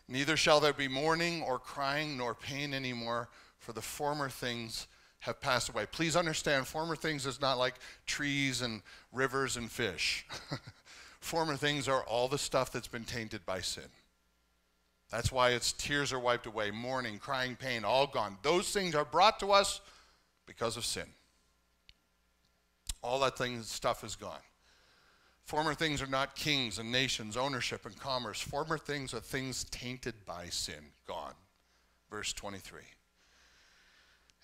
[0.07, 3.29] Neither shall there be mourning or crying nor pain anymore,
[3.59, 4.87] for the former things
[5.19, 5.85] have passed away.
[5.91, 8.81] Please understand, former things is not like trees and
[9.11, 10.25] rivers and fish.
[11.19, 13.89] former things are all the stuff that's been tainted by sin.
[15.09, 18.37] That's why its tears are wiped away, mourning, crying, pain, all gone.
[18.43, 19.81] Those things are brought to us
[20.45, 21.07] because of sin.
[23.01, 24.39] All that thing, stuff is gone.
[25.47, 28.41] Former things are not kings and nations, ownership and commerce.
[28.41, 31.35] Former things are things tainted by sin, gone.
[32.11, 32.81] Verse 23.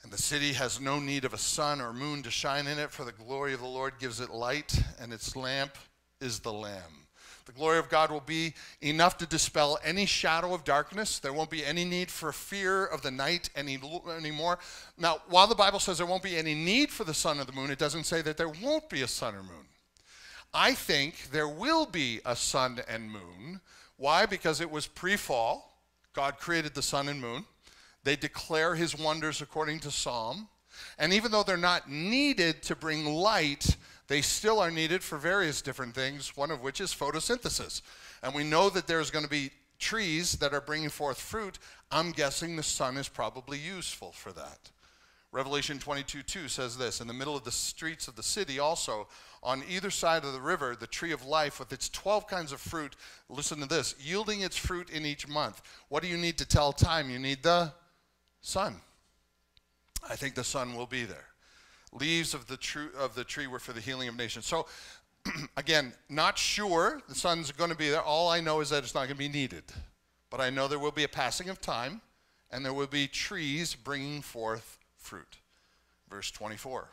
[0.03, 2.89] And the city has no need of a sun or moon to shine in it,
[2.89, 5.77] for the glory of the Lord gives it light, and its lamp
[6.21, 7.07] is the Lamb.
[7.45, 11.19] The glory of God will be enough to dispel any shadow of darkness.
[11.19, 13.77] There won't be any need for fear of the night any,
[14.15, 14.57] anymore.
[14.97, 17.51] Now, while the Bible says there won't be any need for the sun or the
[17.51, 19.67] moon, it doesn't say that there won't be a sun or moon.
[20.53, 23.59] I think there will be a sun and moon.
[23.97, 24.25] Why?
[24.25, 25.79] Because it was pre fall.
[26.13, 27.45] God created the sun and moon.
[28.03, 30.47] They declare his wonders according to Psalm.
[30.99, 35.61] And even though they're not needed to bring light, they still are needed for various
[35.61, 37.81] different things, one of which is photosynthesis.
[38.21, 41.59] And we know that there's going to be trees that are bringing forth fruit.
[41.91, 44.71] I'm guessing the sun is probably useful for that.
[45.31, 49.07] Revelation 22 2 says this In the middle of the streets of the city, also
[49.43, 52.59] on either side of the river, the tree of life with its 12 kinds of
[52.59, 52.95] fruit,
[53.29, 55.61] listen to this, yielding its fruit in each month.
[55.89, 57.09] What do you need to tell time?
[57.09, 57.71] You need the
[58.41, 58.77] sun.
[60.09, 61.27] I think the sun will be there
[61.93, 64.45] leaves of the, tree, of the tree were for the healing of nations.
[64.45, 64.65] So,
[65.57, 68.01] again, not sure the sun's going to be there.
[68.01, 69.63] All I know is that it's not going to be needed.
[70.29, 72.01] But I know there will be a passing of time,
[72.51, 75.37] and there will be trees bringing forth fruit.
[76.09, 76.89] Verse 24.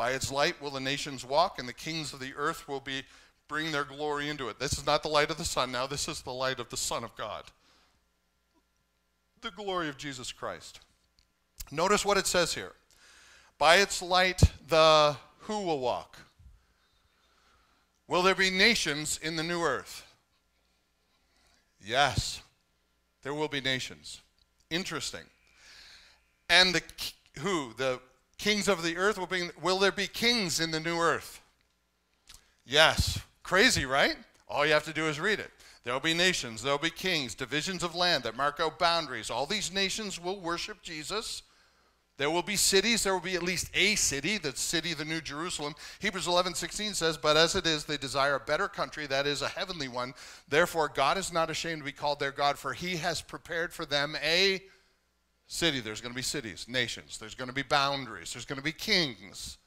[0.00, 3.02] By its light will the nations walk, and the kings of the earth will be
[3.48, 4.58] bring their glory into it.
[4.58, 6.76] This is not the light of the sun now, this is the light of the
[6.78, 7.44] Son of God.
[9.42, 10.80] The glory of Jesus Christ.
[11.70, 12.72] Notice what it says here.
[13.58, 16.16] By its light, the who will walk?
[18.08, 20.06] Will there be nations in the new earth?
[21.84, 22.40] Yes,
[23.22, 24.22] there will be nations.
[24.70, 25.24] Interesting.
[26.48, 26.82] And the
[27.40, 27.74] who?
[27.76, 28.00] The
[28.40, 29.50] kings of the earth will be.
[29.62, 31.40] Will there be kings in the new earth?
[32.64, 33.20] Yes.
[33.42, 34.16] Crazy, right?
[34.48, 35.50] All you have to do is read it.
[35.84, 39.30] There will be nations, there will be kings, divisions of land that mark out boundaries.
[39.30, 41.42] All these nations will worship Jesus.
[42.18, 45.22] There will be cities, there will be at least a city, the city the New
[45.22, 45.74] Jerusalem.
[46.00, 49.40] Hebrews 11, 16 says, But as it is, they desire a better country, that is
[49.40, 50.12] a heavenly one.
[50.46, 53.86] Therefore, God is not ashamed to be called their God, for he has prepared for
[53.86, 54.60] them a
[55.50, 55.80] city.
[55.80, 58.72] There's going to be cities, nations, there's going to be boundaries, there's going to be
[58.72, 59.58] kings,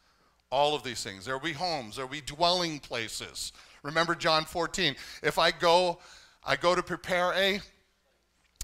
[0.50, 1.26] all of these things.
[1.26, 3.52] There will be homes, there will be dwelling places.
[3.84, 4.96] Remember John 14.
[5.22, 6.00] If I go,
[6.46, 7.60] I go to prepare a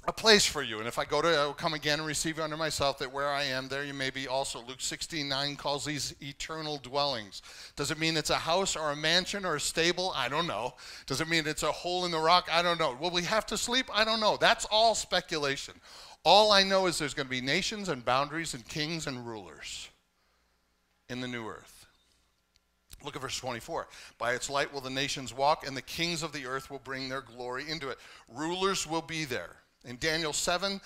[0.07, 0.79] a place for you.
[0.79, 3.11] And if I go to, I will come again and receive you unto myself, that
[3.11, 4.63] where I am, there you may be also.
[4.65, 7.41] Luke 16, 9 calls these eternal dwellings.
[7.75, 10.11] Does it mean it's a house or a mansion or a stable?
[10.15, 10.73] I don't know.
[11.05, 12.49] Does it mean it's a hole in the rock?
[12.51, 12.97] I don't know.
[12.99, 13.85] Will we have to sleep?
[13.93, 14.37] I don't know.
[14.37, 15.75] That's all speculation.
[16.23, 19.89] All I know is there's going to be nations and boundaries and kings and rulers
[21.09, 21.85] in the new earth.
[23.03, 23.87] Look at verse 24.
[24.17, 27.07] By its light will the nations walk, and the kings of the earth will bring
[27.07, 27.97] their glory into it.
[28.27, 29.55] Rulers will be there.
[29.85, 30.81] In Daniel 7,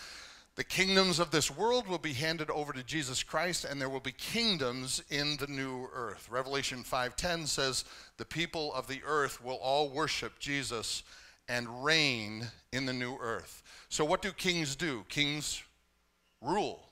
[0.56, 4.00] the kingdoms of this world will be handed over to Jesus Christ and there will
[4.00, 6.30] be kingdoms in the new earth.
[6.30, 7.86] Revelation 5:10 says
[8.18, 11.02] the people of the earth will all worship Jesus
[11.48, 13.63] and reign in the new earth.
[13.94, 15.06] So what do kings do?
[15.08, 15.62] Kings
[16.42, 16.84] rule.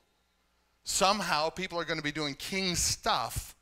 [0.84, 3.56] Somehow people are going to be doing king stuff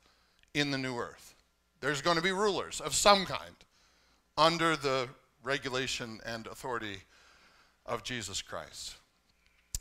[0.52, 1.34] in the new earth.
[1.80, 3.54] There's going to be rulers of some kind
[4.36, 5.08] under the
[5.42, 6.98] regulation and authority
[7.86, 8.96] of Jesus Christ.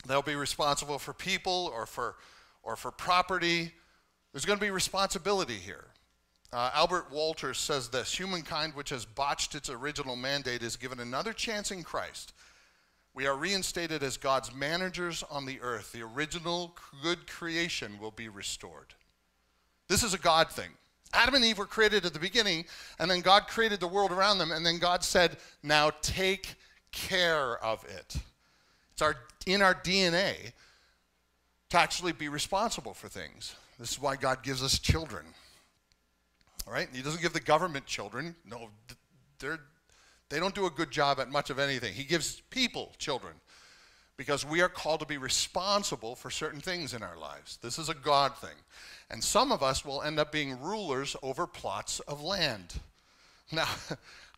[0.07, 2.15] They'll be responsible for people or for,
[2.63, 3.73] or for property.
[4.31, 5.87] There's going to be responsibility here.
[6.53, 11.33] Uh, Albert Wolters says this Humankind, which has botched its original mandate, is given another
[11.33, 12.31] chance in Christ.
[13.13, 15.91] We are reinstated as God's managers on the earth.
[15.91, 18.93] The original good creation will be restored.
[19.87, 20.69] This is a God thing.
[21.13, 22.65] Adam and Eve were created at the beginning,
[22.99, 26.55] and then God created the world around them, and then God said, Now take
[26.91, 28.15] care of it.
[28.93, 30.53] It's our, in our DNA
[31.69, 33.55] to actually be responsible for things.
[33.79, 35.25] This is why God gives us children.
[36.67, 36.89] All right?
[36.93, 38.35] He doesn't give the government children.
[38.45, 38.69] No,
[39.39, 39.59] they're,
[40.29, 41.93] they don't do a good job at much of anything.
[41.93, 43.33] He gives people children
[44.19, 47.57] because we are called to be responsible for certain things in our lives.
[47.61, 48.55] This is a God thing.
[49.09, 52.75] And some of us will end up being rulers over plots of land.
[53.51, 53.67] Now,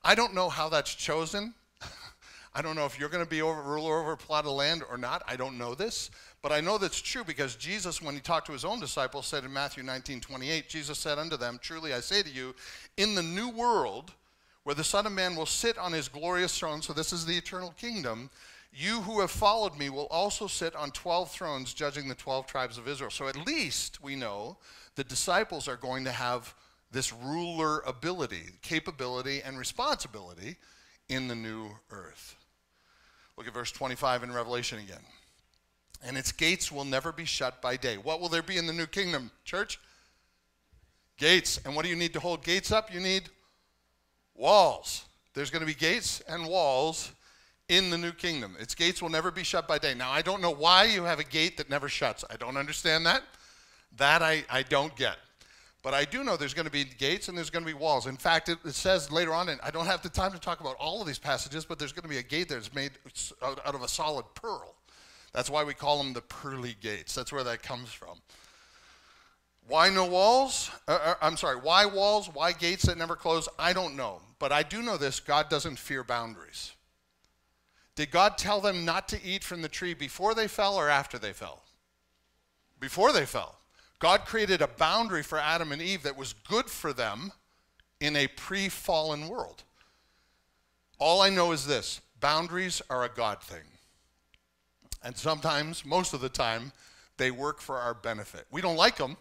[0.06, 1.54] I don't know how that's chosen.
[2.56, 4.84] I don't know if you're going to be over, ruler over a plot of land
[4.90, 5.22] or not.
[5.28, 6.12] I don't know this.
[6.42, 9.44] But I know that's true because Jesus, when he talked to his own disciples, said
[9.44, 12.56] in Matthew 19 28, Jesus said unto them, Truly I say to you,
[12.96, 14.14] in the new world,
[14.64, 17.38] where the Son of Man will sit on his glorious throne, so this is the
[17.38, 18.30] eternal kingdom,
[18.74, 22.78] you who have followed me will also sit on 12 thrones, judging the 12 tribes
[22.78, 23.12] of Israel.
[23.12, 24.58] So at least we know
[24.96, 26.54] the disciples are going to have
[26.92, 30.56] this ruler ability, capability, and responsibility
[31.10, 32.36] in the new earth.
[33.38, 35.04] Look at verse 25 in Revelation again.
[36.04, 37.96] And its gates will never be shut by day.
[37.96, 39.80] What will there be in the new kingdom, church?
[41.18, 41.60] Gates.
[41.66, 42.94] And what do you need to hold gates up?
[42.94, 43.30] You need
[44.42, 45.06] Walls.
[45.36, 47.12] There's going to be gates and walls
[47.70, 48.56] in the new kingdom.
[48.60, 49.94] Its gates will never be shut by day.
[49.94, 52.26] Now, I don't know why you have a gate that never shuts.
[52.28, 53.22] I don't understand that.
[53.98, 55.18] That I, I don't get.
[55.84, 58.08] But I do know there's going to be gates and there's going to be walls.
[58.08, 60.60] In fact, it, it, says later on, and I don't have the time to talk
[60.60, 62.94] about all of these passages, but there's going to be a gate that's made
[63.44, 64.74] out, of a solid pearl.
[65.34, 67.14] That's why we call them the pearly gates.
[67.14, 68.18] That's where that comes from.
[69.68, 70.72] Why no walls?
[70.88, 72.28] Uh, uh, I'm sorry, why walls?
[72.34, 73.48] Why gates that never close?
[73.60, 74.20] I don't know.
[74.42, 76.72] But I do know this God doesn't fear boundaries.
[77.96, 81.20] Did God tell them not to eat from the tree before they fell or after
[81.20, 81.62] they fell?
[82.80, 83.60] Before they fell.
[84.00, 87.32] God created a boundary for Adam and Eve that was good for them
[88.00, 89.62] in a pre fallen world.
[90.98, 93.66] All I know is this boundaries are a God thing.
[95.04, 96.72] And sometimes, most of the time,
[97.18, 98.48] they work for our benefit.
[98.50, 99.18] We don't like them.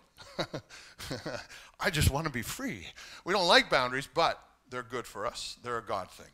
[1.81, 2.87] I just want to be free.
[3.27, 5.57] We don't like boundaries, but they're good for us.
[5.63, 6.31] They're a God thing.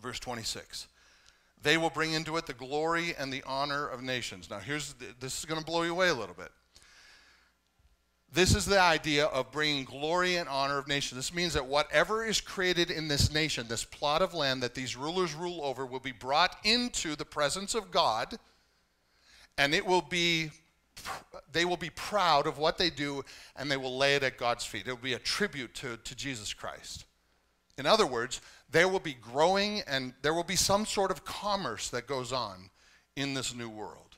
[0.00, 0.88] Verse 26.
[1.62, 4.48] They will bring into it the glory and the honor of nations.
[4.48, 6.50] Now, here's this is going to blow you away a little bit.
[8.32, 11.16] This is the idea of bringing glory and honor of nations.
[11.16, 14.96] This means that whatever is created in this nation, this plot of land that these
[14.96, 18.38] rulers rule over, will be brought into the presence of God,
[19.58, 20.50] and it will be
[21.50, 23.24] they will be proud of what they do
[23.56, 24.86] and they will lay it at God's feet.
[24.86, 27.06] It will be a tribute to, to Jesus Christ.
[27.80, 31.88] In other words, there will be growing and there will be some sort of commerce
[31.88, 32.68] that goes on
[33.16, 34.16] in this new world.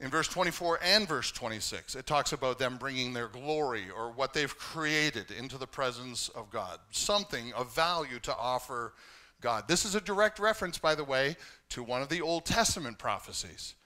[0.00, 4.34] In verse 24 and verse 26, it talks about them bringing their glory or what
[4.34, 8.92] they've created into the presence of God, something of value to offer
[9.40, 9.68] God.
[9.68, 11.36] This is a direct reference, by the way,
[11.68, 13.76] to one of the Old Testament prophecies.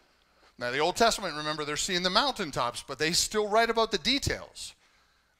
[0.58, 3.98] Now, the Old Testament, remember, they're seeing the mountaintops, but they still write about the
[3.98, 4.72] details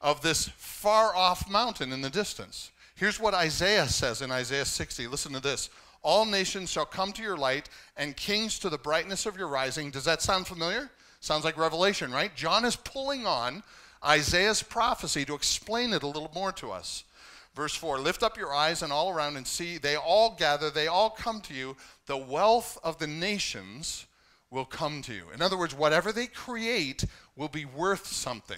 [0.01, 2.69] of this far off mountain in the distance.
[2.95, 5.07] Here's what Isaiah says in Isaiah 60.
[5.07, 5.69] Listen to this.
[6.03, 9.89] All nations shall come to your light, and kings to the brightness of your rising.
[9.89, 10.89] Does that sound familiar?
[11.21, 12.35] Sounds like Revelation, right?
[12.35, 13.63] John is pulling on
[14.05, 17.05] Isaiah's prophecy to explain it a little more to us.
[17.55, 20.87] Verse 4 Lift up your eyes and all around and see, they all gather, they
[20.87, 21.77] all come to you.
[22.05, 24.05] The wealth of the nations
[24.51, 25.25] will come to you.
[25.33, 28.57] In other words, whatever they create will be worth something,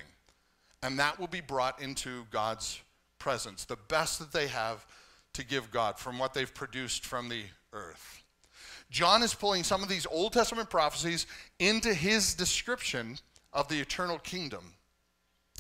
[0.81, 2.81] and that will be brought into God's
[3.25, 3.65] presence.
[3.65, 4.85] The best that they have
[5.33, 7.41] to give God from what they've produced from the
[7.73, 8.21] earth.
[8.91, 11.25] John is pulling some of these Old Testament prophecies
[11.57, 13.17] into his description
[13.51, 14.75] of the eternal kingdom.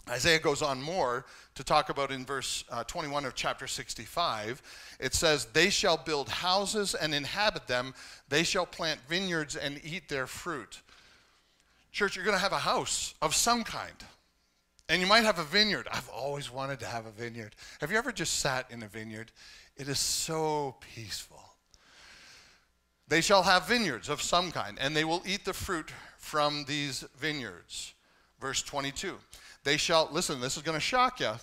[0.07, 1.25] Isaiah goes on more
[1.55, 4.61] to talk about in verse uh, 21 of chapter 65.
[4.99, 7.95] It says, They shall build houses and inhabit them,
[8.29, 10.83] they shall plant vineyards and eat their fruit.
[11.91, 14.03] Church, you're going to have a house of some kind.
[14.87, 15.87] And you might have a vineyard.
[15.91, 17.55] I've always wanted to have a vineyard.
[17.81, 19.31] Have you ever just sat in a vineyard?
[19.77, 21.43] It is so peaceful.
[23.07, 27.03] They shall have vineyards of some kind, and they will eat the fruit from these
[27.17, 27.93] vineyards.
[28.39, 29.15] Verse 22.
[29.63, 31.33] They shall, listen, this is going to shock you.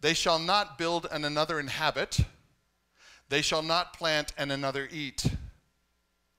[0.00, 2.20] They shall not build and another inhabit.
[3.28, 5.24] They shall not plant and another eat.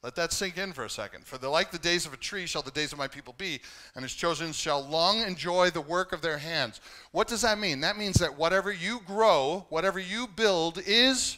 [0.04, 1.26] Let that sink in for a second.
[1.26, 3.62] For the like the days of a tree shall the days of my people be,
[3.96, 6.82] and his chosen shall long enjoy the work of their hands.
[7.12, 7.82] What does that mean?
[7.82, 11.38] That means that whatever you grow, whatever you build is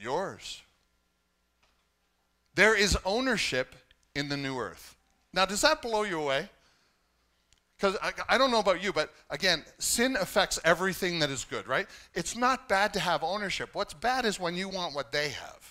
[0.00, 0.62] yours.
[2.56, 3.76] There is ownership
[4.14, 4.96] in the new earth.
[5.32, 6.48] Now, does that blow you away?
[7.76, 11.66] Because I, I, don't know about you, but again, sin affects everything that is good,
[11.66, 11.88] right?
[12.14, 13.70] It's not bad to have ownership.
[13.72, 15.61] What's bad is when you want what they have.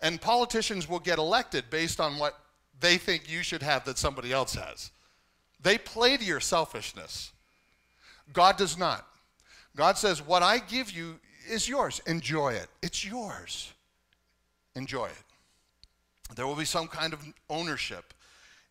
[0.00, 2.38] And politicians will get elected based on what
[2.80, 4.90] they think you should have that somebody else has.
[5.62, 7.32] They play to your selfishness.
[8.32, 9.06] God does not.
[9.76, 12.00] God says, What I give you is yours.
[12.06, 12.68] Enjoy it.
[12.82, 13.72] It's yours.
[14.74, 16.36] Enjoy it.
[16.36, 18.12] There will be some kind of ownership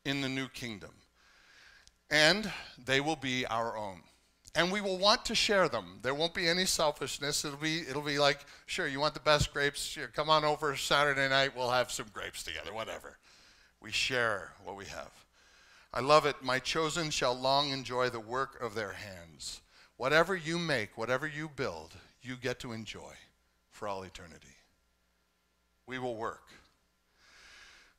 [0.06, 0.92] in the new kingdom.
[2.12, 2.52] And
[2.86, 4.02] they will be our own
[4.56, 6.00] and we will want to share them.
[6.02, 7.44] There won't be any selfishness.
[7.44, 9.84] It'll be it'll be like, sure, you want the best grapes?
[9.84, 11.56] Sure, come on over Saturday night.
[11.56, 12.74] We'll have some grapes together.
[12.74, 13.18] Whatever.
[13.82, 15.12] We share what we have.
[15.94, 16.38] I love it.
[16.42, 19.62] My chosen shall long enjoy the work of their hands.
[19.98, 23.14] Whatever you make, whatever you build, you get to enjoy
[23.70, 24.56] for all eternity.
[25.86, 26.48] We will work.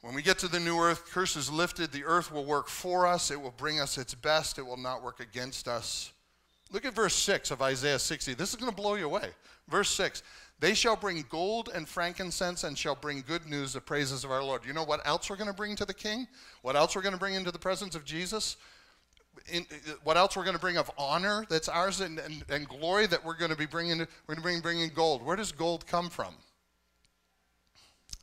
[0.01, 1.93] When we get to the new earth, curse is lifted.
[1.93, 3.31] The earth will work for us.
[3.31, 4.59] It will bring us its best.
[4.59, 6.14] It will not work against us.
[6.75, 8.35] Look at verse 6 of Isaiah 60.
[8.35, 9.31] This is going to blow you away.
[9.69, 10.25] Verse 6
[10.59, 14.43] They shall bring gold and frankincense and shall bring good news, the praises of our
[14.43, 14.63] Lord.
[14.67, 16.27] You know what else we're going to bring to the king?
[16.63, 18.57] What else we're going to bring into the presence of Jesus?
[19.53, 19.67] in,
[20.03, 23.25] what else we're going to bring of honor that's ours and, and, and glory that
[23.25, 26.09] we're going to be bringing we're going to bring bringing gold where does gold come
[26.09, 26.35] from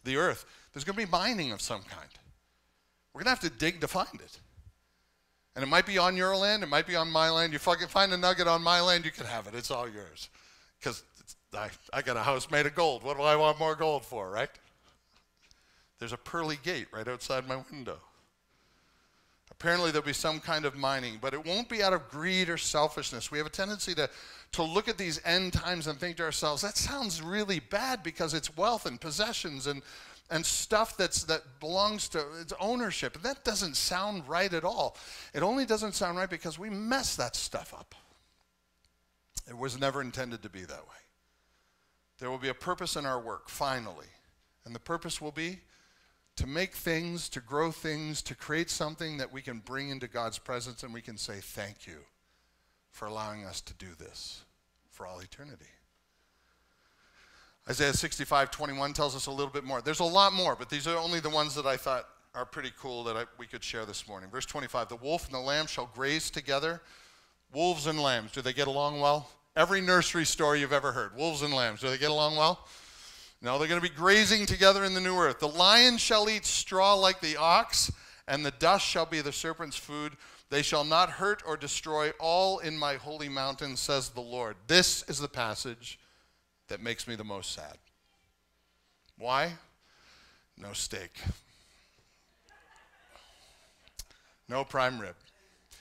[0.05, 2.07] the earth there's going to be mining of some kind
[3.13, 4.39] we're going to have to dig to find it
[5.55, 7.53] and it might be on your land it might be on my land.
[7.53, 9.55] You fucking find a nugget on my land you can have it.
[9.55, 10.29] It's all yours.
[10.79, 11.03] Because
[11.53, 13.03] I, I got a house made of gold.
[13.03, 14.49] What do i want more gold for right?
[15.99, 17.99] There's a pearly gate right outside my window.
[19.51, 22.57] Apparently, there'll be some kind of mining, but it won't be out of greed or
[22.57, 23.29] selfishness.
[23.29, 24.09] We have a tendency to,
[24.53, 28.33] to look at these end times and think to ourselves, that sounds really bad because
[28.33, 29.83] it's wealth and possessions and,
[30.31, 33.15] and stuff that's, that belongs to its ownership.
[33.15, 34.97] And that doesn't sound right at all.
[35.33, 37.93] It only doesn't sound right because we mess that stuff up.
[39.47, 41.01] It was never intended to be that way.
[42.19, 44.07] There will be a purpose in our work, finally.
[44.65, 45.59] And the purpose will be
[46.37, 50.39] to make things, to grow things, to create something that we can bring into God's
[50.39, 51.97] presence and we can say, Thank you
[52.89, 54.43] for allowing us to do this
[54.89, 55.65] for all eternity.
[57.69, 59.81] Isaiah 65 21 tells us a little bit more.
[59.81, 62.71] There's a lot more, but these are only the ones that I thought are pretty
[62.79, 64.29] cool that I, we could share this morning.
[64.29, 66.81] Verse 25 The wolf and the lamb shall graze together.
[67.53, 69.29] Wolves and lambs, do they get along well?
[69.55, 71.15] Every nursery story you've ever heard.
[71.17, 72.65] Wolves and lambs, do they get along well?
[73.41, 75.39] No, they're going to be grazing together in the new earth.
[75.39, 77.91] The lion shall eat straw like the ox,
[78.27, 80.13] and the dust shall be the serpent's food.
[80.49, 84.55] They shall not hurt or destroy all in my holy mountain, says the Lord.
[84.67, 85.99] This is the passage
[86.71, 87.77] that makes me the most sad.
[89.17, 89.51] Why?
[90.57, 91.11] No steak.
[94.47, 95.15] No prime rib.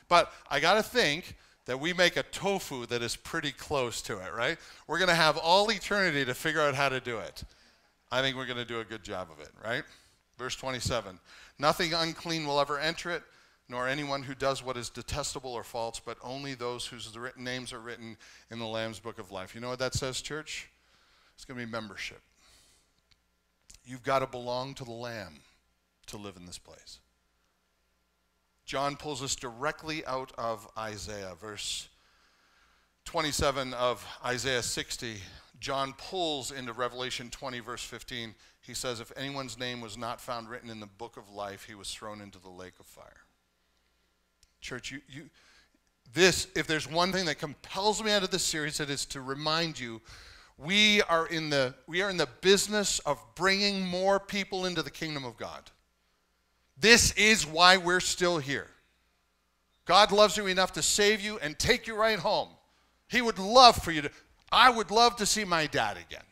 [0.08, 1.36] But I got to think
[1.66, 4.58] that we make a tofu that is pretty close to it, right?
[4.88, 7.44] We're going to have all eternity to figure out how to do it.
[8.10, 9.84] I think we're going to do a good job of it, right?
[10.38, 11.20] Verse 27
[11.60, 13.22] Nothing unclean will ever enter it,
[13.68, 17.72] nor anyone who does what is detestable or false, but only those whose written names
[17.72, 18.16] are written
[18.50, 19.54] in the Lamb's book of life.
[19.54, 20.68] You know what that says, church?
[21.40, 22.20] It's going to be membership.
[23.82, 25.40] You've got to belong to the Lamb
[26.08, 26.98] to live in this place.
[28.66, 31.88] John pulls us directly out of Isaiah, verse
[33.06, 35.16] 27 of Isaiah 60.
[35.60, 38.34] John pulls into Revelation 20, verse 15.
[38.60, 41.74] He says, If anyone's name was not found written in the book of life, he
[41.74, 43.22] was thrown into the lake of fire.
[44.60, 45.30] Church, you, you,
[46.12, 49.22] this, if there's one thing that compels me out of this series, it is to
[49.22, 50.02] remind you
[50.64, 54.90] we are in the, we are in the business of bringing more people into the
[54.90, 55.70] kingdom of God.
[56.78, 58.66] This is why we're still here.
[59.86, 62.48] God loves you enough to save you and take you right home.
[63.08, 64.10] He would love for you to,
[64.52, 66.22] I would love to see my dad again,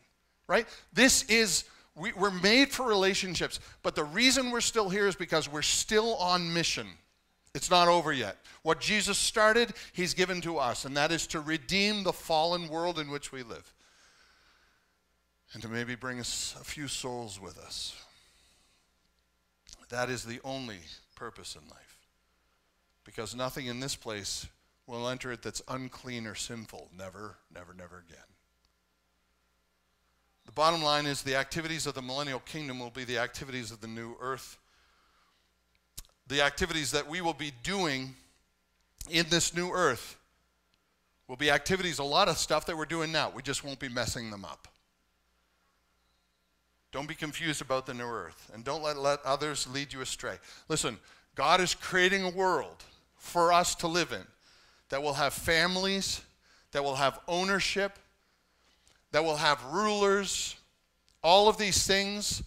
[0.47, 0.67] right?
[0.93, 1.65] This is,
[1.95, 6.15] we, we're made for relationships, but the reason we're still here is because we're still
[6.15, 6.87] on mission.
[7.55, 8.37] It's not over yet.
[8.61, 12.99] What Jesus started, He's given to us, and that is to redeem the fallen world
[12.99, 13.73] in which we live
[15.53, 17.95] and to maybe bring us a few souls with us.
[19.89, 20.77] That is the only
[21.15, 21.97] purpose in life.
[23.03, 24.47] Because nothing in this place
[24.85, 26.89] will enter it that's unclean or sinful.
[26.97, 28.25] Never, never, never again.
[30.45, 33.81] The bottom line is the activities of the millennial kingdom will be the activities of
[33.81, 34.57] the new earth.
[36.27, 38.15] The activities that we will be doing
[39.09, 40.17] in this new earth
[41.27, 43.31] will be activities, a lot of stuff that we're doing now.
[43.33, 44.67] We just won't be messing them up.
[46.91, 50.37] Don't be confused about the new earth, and don't let, let others lead you astray.
[50.67, 50.97] Listen,
[51.35, 52.83] God is creating a world
[53.15, 54.25] for us to live in
[54.89, 56.21] that will have families,
[56.71, 57.99] that will have ownership,
[59.11, 60.55] that will have rulers,
[61.23, 62.43] all of these things.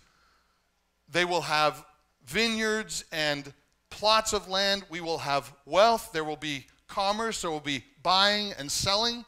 [1.10, 1.84] They will have
[2.26, 3.52] vineyards and
[3.90, 4.84] plots of land.
[4.88, 6.10] We will have wealth.
[6.12, 7.42] There will be commerce.
[7.42, 9.24] There will be buying and selling.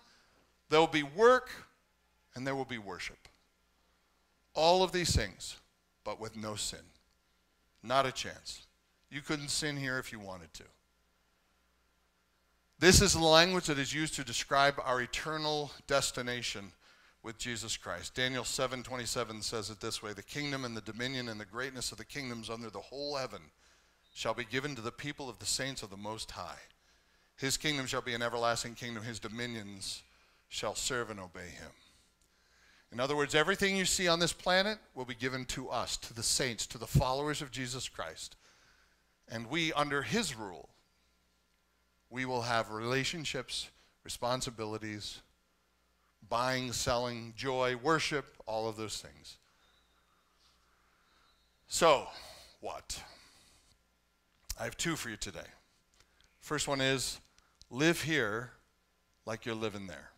[0.70, 1.50] There will be work,
[2.34, 3.23] and there will be worship.
[4.54, 5.56] All of these things,
[6.04, 6.80] but with no sin.
[7.82, 8.66] Not a chance.
[9.10, 10.64] You couldn't sin here if you wanted to.
[12.78, 16.72] This is the language that is used to describe our eternal destination
[17.22, 18.14] with Jesus Christ.
[18.14, 21.98] Daniel 7:27 says it this way, "The kingdom and the dominion and the greatness of
[21.98, 23.52] the kingdoms under the whole heaven
[24.14, 26.60] shall be given to the people of the saints of the most high.
[27.36, 30.02] His kingdom shall be an everlasting kingdom, his dominions
[30.48, 31.72] shall serve and obey him."
[32.94, 36.14] In other words, everything you see on this planet will be given to us, to
[36.14, 38.36] the saints, to the followers of Jesus Christ.
[39.28, 40.68] And we, under his rule,
[42.08, 43.68] we will have relationships,
[44.04, 45.22] responsibilities,
[46.28, 49.38] buying, selling, joy, worship, all of those things.
[51.66, 52.06] So,
[52.60, 53.02] what?
[54.60, 55.40] I have two for you today.
[56.38, 57.18] First one is
[57.70, 58.52] live here
[59.26, 60.13] like you're living there.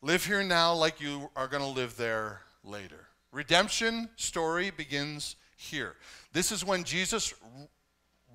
[0.00, 3.08] Live here now like you are going to live there later.
[3.32, 5.96] Redemption story begins here.
[6.32, 7.34] This is when Jesus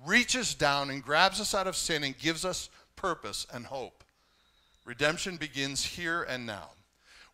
[0.06, 4.04] reaches down and grabs us out of sin and gives us purpose and hope.
[4.84, 6.68] Redemption begins here and now.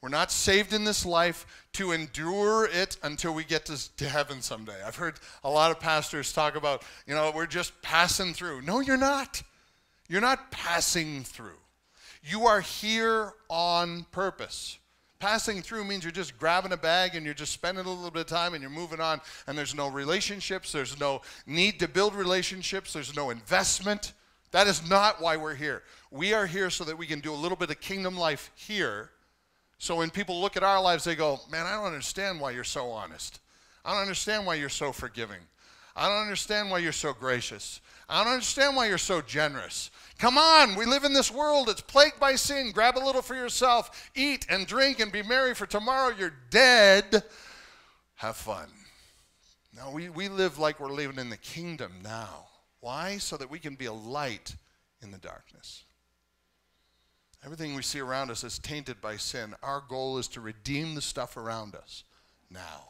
[0.00, 4.42] We're not saved in this life to endure it until we get to, to heaven
[4.42, 4.80] someday.
[4.86, 8.62] I've heard a lot of pastors talk about, you know, we're just passing through.
[8.62, 9.42] No, you're not.
[10.08, 11.59] You're not passing through.
[12.22, 14.78] You are here on purpose.
[15.18, 18.20] Passing through means you're just grabbing a bag and you're just spending a little bit
[18.20, 22.14] of time and you're moving on, and there's no relationships, there's no need to build
[22.14, 24.14] relationships, there's no investment.
[24.52, 25.82] That is not why we're here.
[26.10, 29.10] We are here so that we can do a little bit of kingdom life here.
[29.78, 32.64] So when people look at our lives, they go, Man, I don't understand why you're
[32.64, 33.40] so honest.
[33.84, 35.40] I don't understand why you're so forgiving.
[35.94, 37.80] I don't understand why you're so gracious.
[38.10, 39.90] I don't understand why you're so generous.
[40.18, 41.68] Come on, we live in this world.
[41.68, 42.72] It's plagued by sin.
[42.72, 47.22] Grab a little for yourself, eat and drink and be merry, for tomorrow you're dead.
[48.16, 48.68] Have fun.
[49.74, 52.48] No, we, we live like we're living in the kingdom now.
[52.80, 53.18] Why?
[53.18, 54.56] So that we can be a light
[55.00, 55.84] in the darkness.
[57.44, 59.54] Everything we see around us is tainted by sin.
[59.62, 62.04] Our goal is to redeem the stuff around us
[62.50, 62.88] now.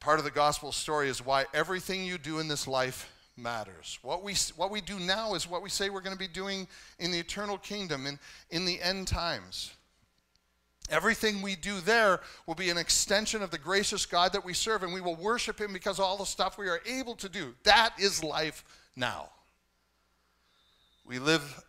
[0.00, 3.98] Part of the gospel story is why everything you do in this life matters.
[4.00, 6.66] What we, what we do now is what we say we're going to be doing
[6.98, 8.18] in the eternal kingdom and
[8.50, 9.72] in the end times.
[10.88, 14.82] Everything we do there will be an extension of the gracious God that we serve,
[14.82, 17.54] and we will worship Him because all the stuff we are able to do.
[17.64, 18.64] That is life
[18.96, 19.28] now.
[21.04, 21.62] We live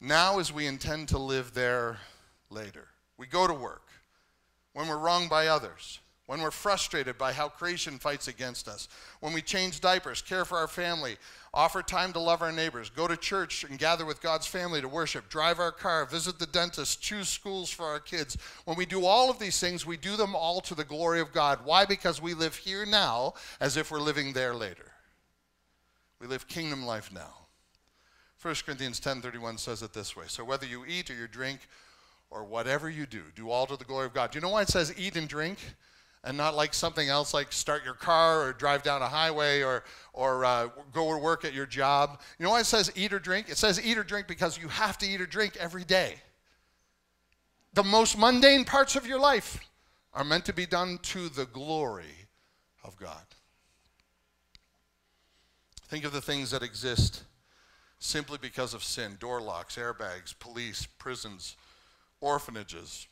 [0.00, 1.98] now as we intend to live there
[2.50, 2.88] later.
[3.16, 3.88] We go to work
[4.72, 8.86] when we're wronged by others when we're frustrated by how creation fights against us,
[9.20, 11.16] when we change diapers, care for our family,
[11.54, 14.88] offer time to love our neighbors, go to church and gather with God's family to
[14.88, 18.36] worship, drive our car, visit the dentist, choose schools for our kids.
[18.66, 21.32] When we do all of these things, we do them all to the glory of
[21.32, 21.60] God.
[21.64, 21.86] Why?
[21.86, 24.92] Because we live here now as if we're living there later.
[26.20, 27.46] We live kingdom life now.
[28.42, 30.26] 1 Corinthians 10:31 says it this way.
[30.28, 31.60] So whether you eat or you drink
[32.28, 34.30] or whatever you do, do all to the glory of God.
[34.30, 35.58] Do you know why it says eat and drink?
[36.24, 39.84] And not like something else like start your car or drive down a highway or,
[40.12, 42.20] or uh, go to work at your job.
[42.38, 43.48] You know why it says eat or drink?
[43.48, 46.16] It says eat or drink because you have to eat or drink every day.
[47.74, 49.60] The most mundane parts of your life
[50.12, 52.26] are meant to be done to the glory
[52.82, 53.22] of God.
[55.88, 57.22] Think of the things that exist
[58.00, 61.56] simply because of sin door locks, airbags, police, prisons,
[62.20, 63.06] orphanages,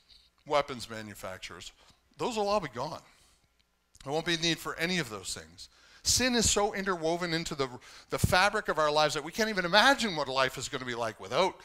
[0.46, 1.72] weapons manufacturers
[2.18, 3.02] those will all be gone.
[4.04, 5.68] There won't be a need for any of those things.
[6.02, 7.68] Sin is so interwoven into the,
[8.10, 10.86] the fabric of our lives that we can't even imagine what life is going to
[10.86, 11.56] be like without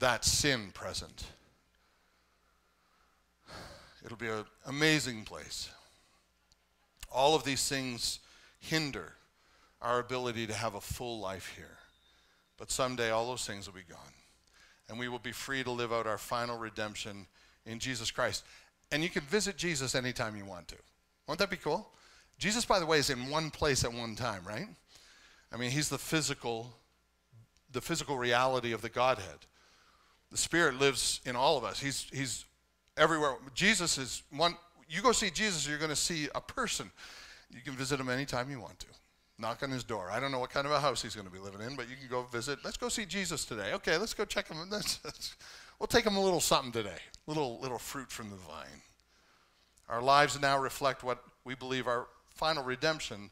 [0.00, 1.26] that sin present.
[4.04, 5.70] It'll be an amazing place.
[7.12, 8.18] All of these things
[8.58, 9.12] hinder
[9.80, 11.78] our ability to have a full life here.
[12.58, 13.98] But someday all those things will be gone.
[14.88, 17.26] And we will be free to live out our final redemption
[17.64, 18.44] in Jesus Christ.
[18.94, 20.76] And you can visit Jesus anytime you want to.
[21.26, 21.90] Won't that be cool?
[22.38, 24.68] Jesus, by the way, is in one place at one time, right?
[25.52, 26.72] I mean, he's the physical,
[27.72, 29.46] the physical reality of the Godhead.
[30.30, 31.80] The Spirit lives in all of us.
[31.80, 32.44] He's, he's
[32.96, 33.34] everywhere.
[33.52, 34.54] Jesus is one.
[34.88, 36.88] You go see Jesus, you're going to see a person.
[37.52, 38.86] You can visit him anytime you want to.
[39.40, 40.08] Knock on his door.
[40.12, 41.90] I don't know what kind of a house he's going to be living in, but
[41.90, 42.60] you can go visit.
[42.64, 43.72] Let's go see Jesus today.
[43.72, 44.58] Okay, let's go check him.
[44.70, 45.34] Let's, let's,
[45.78, 48.82] we'll take them a little something today little, little fruit from the vine.
[49.88, 53.30] Our lives now reflect what we believe our final redemption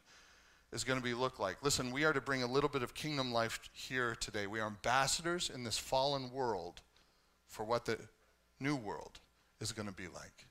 [0.72, 1.56] is going to be look like.
[1.62, 4.46] Listen, we are to bring a little bit of kingdom life here today.
[4.46, 6.80] We are ambassadors in this fallen world
[7.48, 7.98] for what the
[8.58, 9.20] new world
[9.60, 10.46] is going to be like.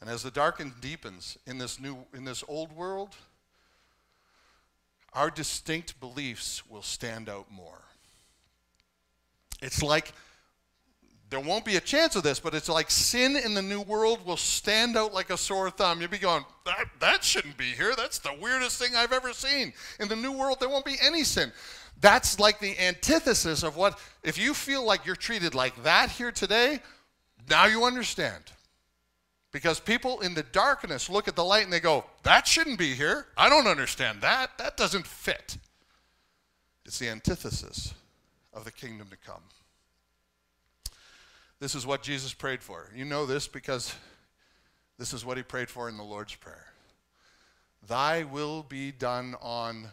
[0.00, 3.16] And as the darkness deepens in this new in this old world,
[5.14, 7.82] our distinct beliefs will stand out more.
[9.62, 10.12] It's like
[11.28, 14.24] there won't be a chance of this, but it's like sin in the new world
[14.24, 16.00] will stand out like a sore thumb.
[16.00, 17.94] You'll be going, that, that shouldn't be here.
[17.96, 19.72] That's the weirdest thing I've ever seen.
[19.98, 21.52] In the new world, there won't be any sin.
[22.00, 26.30] That's like the antithesis of what, if you feel like you're treated like that here
[26.30, 26.80] today,
[27.50, 28.44] now you understand.
[29.50, 32.94] Because people in the darkness look at the light and they go, that shouldn't be
[32.94, 33.26] here.
[33.36, 34.58] I don't understand that.
[34.58, 35.56] That doesn't fit.
[36.84, 37.94] It's the antithesis
[38.52, 39.40] of the kingdom to come.
[41.58, 42.90] This is what Jesus prayed for.
[42.94, 43.94] You know this because
[44.98, 46.66] this is what he prayed for in the Lord's Prayer.
[47.86, 49.88] Thy will be done on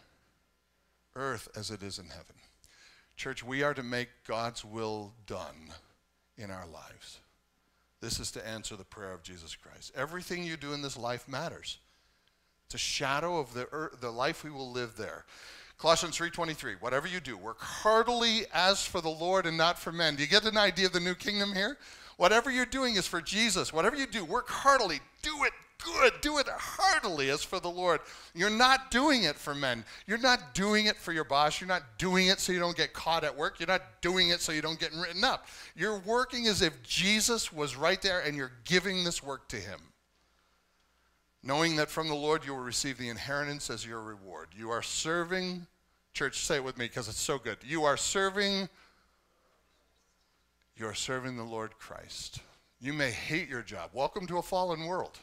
[1.15, 2.35] earth as it is in heaven.
[3.15, 5.73] Church, we are to make God's will done
[6.37, 7.19] in our lives.
[8.01, 9.93] This is to answer the prayer of Jesus Christ.
[9.95, 11.77] Everything you do in this life matters.
[12.65, 15.25] It's a shadow of the, earth, the life we will live there.
[15.83, 20.15] Colossians 3:23, whatever you do, work heartily as for the Lord and not for men.
[20.15, 21.77] Do you get an idea of the new kingdom here?
[22.15, 23.73] Whatever you're doing is for Jesus.
[23.73, 25.01] Whatever you do, work heartily.
[25.23, 25.51] Do it
[25.83, 26.13] good.
[26.21, 27.99] Do it heartily as for the Lord.
[28.33, 29.83] You're not doing it for men.
[30.07, 31.59] You're not doing it for your boss.
[31.59, 33.59] You're not doing it so you don't get caught at work.
[33.59, 35.47] You're not doing it so you don't get written up.
[35.75, 39.81] You're working as if Jesus was right there and you're giving this work to him.
[41.43, 44.47] Knowing that from the Lord you will receive the inheritance as your reward.
[44.55, 45.67] You are serving,
[46.13, 47.57] church, say it with me because it's so good.
[47.65, 48.69] You are serving,
[50.77, 52.39] you are serving the Lord Christ.
[52.79, 53.89] You may hate your job.
[53.93, 55.17] Welcome to a fallen world.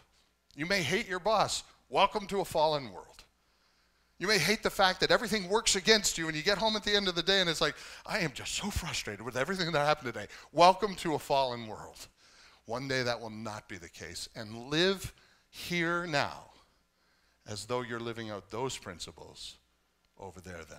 [0.57, 1.62] You may hate your boss.
[1.88, 3.07] Welcome to a fallen world.
[4.18, 6.82] You may hate the fact that everything works against you and you get home at
[6.82, 9.70] the end of the day and it's like, I am just so frustrated with everything
[9.70, 10.26] that happened today.
[10.53, 12.09] Welcome to a fallen world.
[12.66, 14.28] One day that will not be the case.
[14.34, 15.12] And live
[15.51, 16.51] here now
[17.47, 19.57] as though you're living out those principles
[20.20, 20.78] over there then.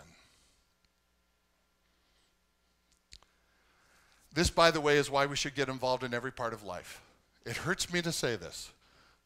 [4.33, 7.01] This, by the way, is why we should get involved in every part of life.
[7.45, 8.71] It hurts me to say this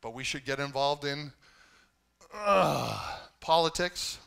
[0.06, 1.32] but we should get involved in
[2.32, 4.20] uh, politics.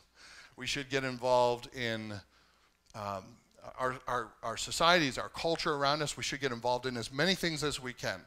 [0.57, 2.11] We should get involved in
[2.93, 3.23] um,
[3.79, 6.17] our, our, our societies, our culture around us.
[6.17, 8.19] We should get involved in as many things as we can.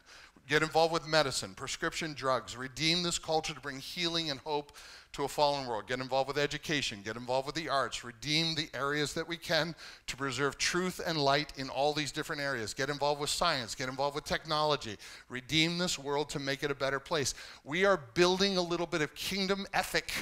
[0.52, 4.76] Get involved with medicine, prescription drugs, redeem this culture to bring healing and hope
[5.14, 5.86] to a fallen world.
[5.86, 9.74] Get involved with education, get involved with the arts, redeem the areas that we can
[10.08, 12.74] to preserve truth and light in all these different areas.
[12.74, 14.98] Get involved with science, get involved with technology,
[15.30, 17.32] redeem this world to make it a better place.
[17.64, 20.12] We are building a little bit of kingdom ethic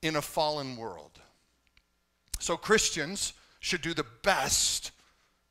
[0.00, 1.18] in a fallen world.
[2.38, 4.92] So Christians should do the best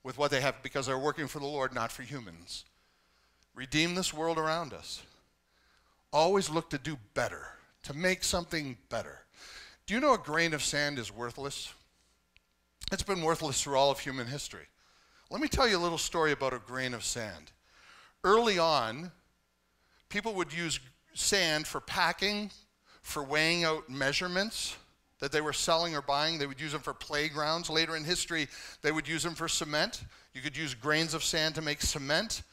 [0.05, 2.63] with what they have because they're working for the Lord, not for humans.
[3.55, 5.01] Redeem this world around us.
[6.13, 7.45] Always look to do better
[7.83, 9.19] to make something better.
[9.85, 11.73] Do you know a grain of sand is worthless?
[12.91, 14.65] It's been worthless through all of human history.
[15.29, 17.51] Let me tell you a little story about a grain of sand.
[18.23, 19.11] Early on,
[20.09, 20.79] people would use
[21.13, 22.51] sand for packing,
[23.01, 24.75] for weighing out measurements
[25.19, 26.37] that they were selling or buying.
[26.37, 27.69] They would use them for playgrounds.
[27.69, 28.47] Later in history,
[28.81, 30.03] they would use them for cement.
[30.33, 32.43] You could use grains of sand to make cement.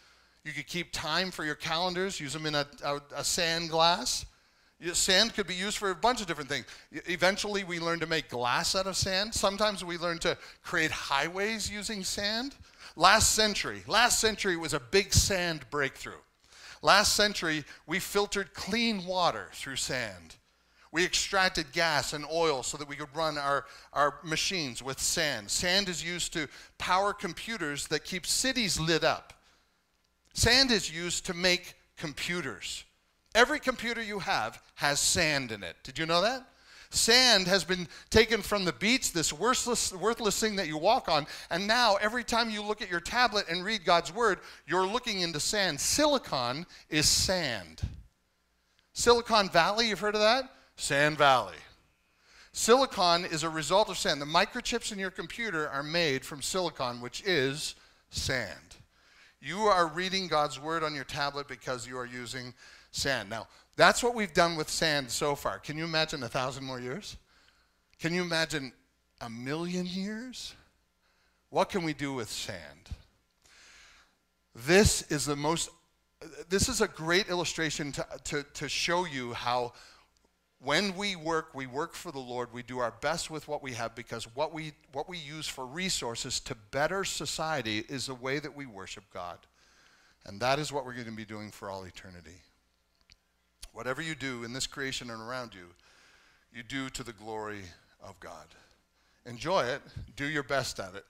[0.44, 4.24] You could keep time for your calendars, use them in a, a, a sand glass.
[4.92, 6.64] Sand could be used for a bunch of different things.
[7.06, 9.34] Eventually, we learned to make glass out of sand.
[9.34, 12.54] Sometimes we learned to create highways using sand.
[12.94, 16.20] Last century, last century was a big sand breakthrough.
[16.80, 20.36] Last century, we filtered clean water through sand.
[20.92, 25.50] We extracted gas and oil so that we could run our, our machines with sand.
[25.50, 29.34] Sand is used to power computers that keep cities lit up.
[30.38, 32.84] Sand is used to make computers.
[33.34, 35.74] Every computer you have has sand in it.
[35.82, 36.46] Did you know that?
[36.90, 41.26] Sand has been taken from the beach, this worthless, worthless thing that you walk on,
[41.50, 45.22] and now every time you look at your tablet and read God's word, you're looking
[45.22, 45.80] into sand.
[45.80, 47.82] Silicon is sand.
[48.92, 50.44] Silicon Valley, you've heard of that?
[50.76, 51.56] Sand Valley.
[52.52, 54.22] Silicon is a result of sand.
[54.22, 57.74] The microchips in your computer are made from silicon, which is
[58.10, 58.77] sand.
[59.40, 62.54] You are reading God's word on your tablet because you are using
[62.90, 63.30] sand.
[63.30, 65.58] Now, that's what we've done with sand so far.
[65.58, 67.16] Can you imagine a thousand more years?
[68.00, 68.72] Can you imagine
[69.20, 70.54] a million years?
[71.50, 72.88] What can we do with sand?
[74.54, 75.70] This is the most,
[76.48, 79.72] this is a great illustration to, to, to show you how
[80.60, 82.52] when we work, we work for the Lord.
[82.52, 85.64] We do our best with what we have because what we, what we use for
[85.64, 89.38] resources to better society is the way that we worship God.
[90.26, 92.42] And that is what we're going to be doing for all eternity.
[93.72, 95.66] Whatever you do in this creation and around you,
[96.52, 97.62] you do to the glory
[98.02, 98.46] of God.
[99.26, 99.82] Enjoy it,
[100.16, 101.04] do your best at it,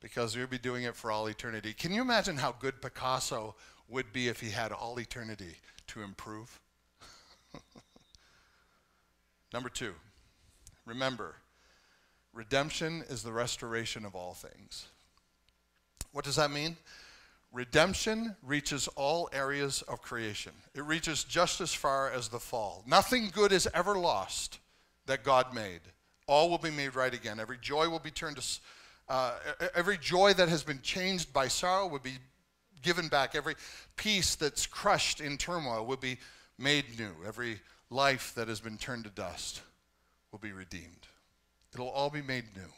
[0.00, 1.72] because you'll be doing it for all eternity.
[1.72, 3.56] Can you imagine how good Picasso
[3.88, 5.56] would be if he had all eternity
[5.88, 6.60] to improve?
[9.56, 9.94] Number two,
[10.84, 11.34] remember,
[12.34, 14.86] redemption is the restoration of all things.
[16.12, 16.76] What does that mean?
[17.54, 20.52] Redemption reaches all areas of creation.
[20.74, 22.84] It reaches just as far as the fall.
[22.86, 24.58] Nothing good is ever lost
[25.06, 25.80] that God made.
[26.26, 27.40] All will be made right again.
[27.40, 28.58] Every joy will be turned to,
[29.08, 29.32] uh,
[29.74, 32.18] every joy that has been changed by sorrow will be
[32.82, 33.34] given back.
[33.34, 33.54] Every
[33.96, 36.18] peace that's crushed in turmoil will be
[36.58, 37.12] made new.
[37.26, 37.58] Every
[37.90, 39.62] life that has been turned to dust
[40.32, 41.06] will be redeemed.
[41.72, 42.72] It'll all be made new.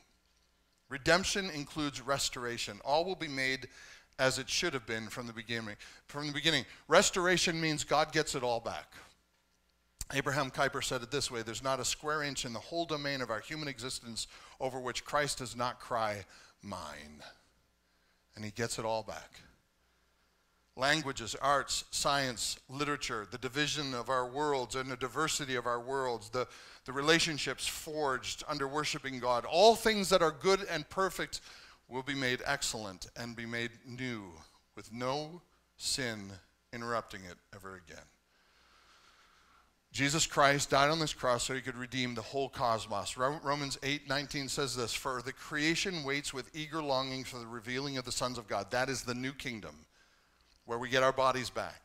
[0.88, 2.80] Redemption includes restoration.
[2.84, 3.68] All will be made
[4.18, 5.76] as it should have been from the beginning.
[6.06, 8.92] From the beginning, restoration means God gets it all back.
[10.14, 13.20] Abraham Kuyper said it this way There's not a square inch in the whole domain
[13.20, 14.26] of our human existence
[14.58, 16.24] over which Christ does not cry,
[16.62, 17.22] Mine.
[18.34, 19.40] And he gets it all back.
[20.78, 26.28] Languages, arts, science, literature, the division of our worlds and the diversity of our worlds,
[26.28, 26.46] the,
[26.84, 31.40] the relationships forged under worshiping God, all things that are good and perfect
[31.88, 34.30] will be made excellent and be made new
[34.76, 35.42] with no
[35.78, 36.30] sin
[36.72, 38.04] interrupting it ever again.
[39.90, 43.16] Jesus Christ died on this cross so he could redeem the whole cosmos.
[43.16, 48.04] Romans 8:19 says this, "For the creation waits with eager longing for the revealing of
[48.04, 49.87] the sons of God." That is the new kingdom
[50.68, 51.82] where we get our bodies back.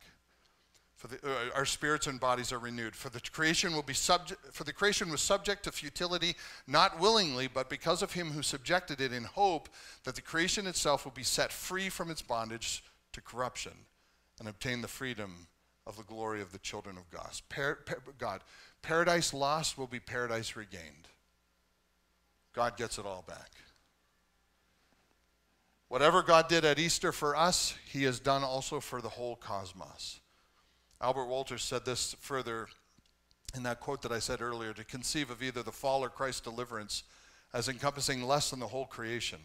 [0.94, 2.94] For the, uh, our spirits and bodies are renewed.
[2.94, 7.48] For the creation will be subject for the creation was subject to futility not willingly,
[7.48, 9.70] but because of him who subjected it in hope
[10.04, 13.72] that the creation itself will be set free from its bondage to corruption
[14.38, 15.48] and obtain the freedom
[15.86, 17.30] of the glory of the children of God.
[17.48, 18.42] Par- par- God.
[18.82, 21.08] Paradise lost will be paradise regained.
[22.54, 23.50] God gets it all back.
[25.94, 30.18] Whatever God did at Easter for us, he has done also for the whole cosmos.
[31.00, 32.66] Albert Wolters said this further
[33.54, 36.40] in that quote that I said earlier to conceive of either the fall or Christ's
[36.40, 37.04] deliverance
[37.52, 39.38] as encompassing less than the whole creation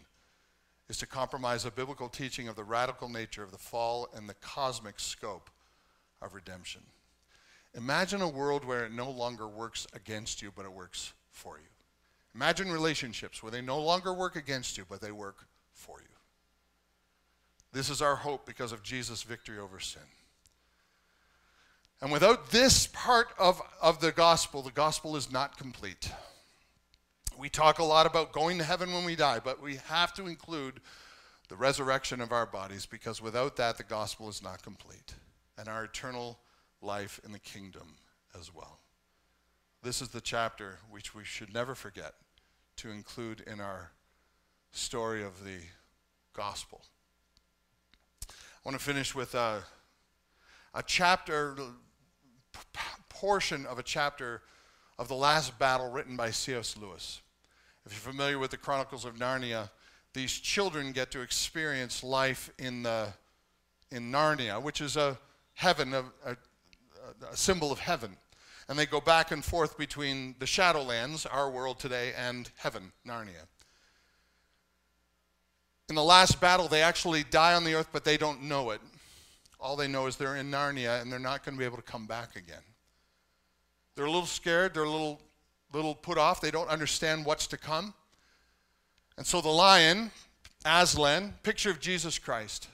[0.88, 4.34] is to compromise a biblical teaching of the radical nature of the fall and the
[4.34, 5.50] cosmic scope
[6.20, 6.82] of redemption.
[7.76, 11.70] Imagine a world where it no longer works against you, but it works for you.
[12.34, 16.09] Imagine relationships where they no longer work against you, but they work for you.
[17.72, 20.02] This is our hope because of Jesus' victory over sin.
[22.02, 26.10] And without this part of, of the gospel, the gospel is not complete.
[27.38, 30.26] We talk a lot about going to heaven when we die, but we have to
[30.26, 30.80] include
[31.48, 35.14] the resurrection of our bodies because without that, the gospel is not complete
[35.58, 36.38] and our eternal
[36.80, 37.96] life in the kingdom
[38.38, 38.78] as well.
[39.82, 42.14] This is the chapter which we should never forget
[42.76, 43.92] to include in our
[44.72, 45.58] story of the
[46.32, 46.82] gospel.
[48.62, 49.62] I want to finish with a,
[50.74, 51.56] a chapter,
[53.08, 54.42] portion of a chapter
[54.98, 56.76] of the last battle written by C.S.
[56.76, 57.22] Lewis.
[57.86, 59.70] If you're familiar with the Chronicles of Narnia,
[60.12, 63.08] these children get to experience life in, the,
[63.90, 65.18] in Narnia, which is a
[65.54, 66.36] heaven, a, a,
[67.32, 68.14] a symbol of heaven.
[68.68, 73.46] And they go back and forth between the Shadowlands, our world today, and heaven, Narnia.
[75.90, 78.80] In the last battle, they actually die on the earth, but they don't know it.
[79.58, 81.82] All they know is they're in Narnia and they're not going to be able to
[81.82, 82.62] come back again.
[83.96, 85.20] They're a little scared, they're a little,
[85.72, 87.92] little put off, they don't understand what's to come.
[89.18, 90.12] And so the lion,
[90.64, 92.68] Aslan, picture of Jesus Christ,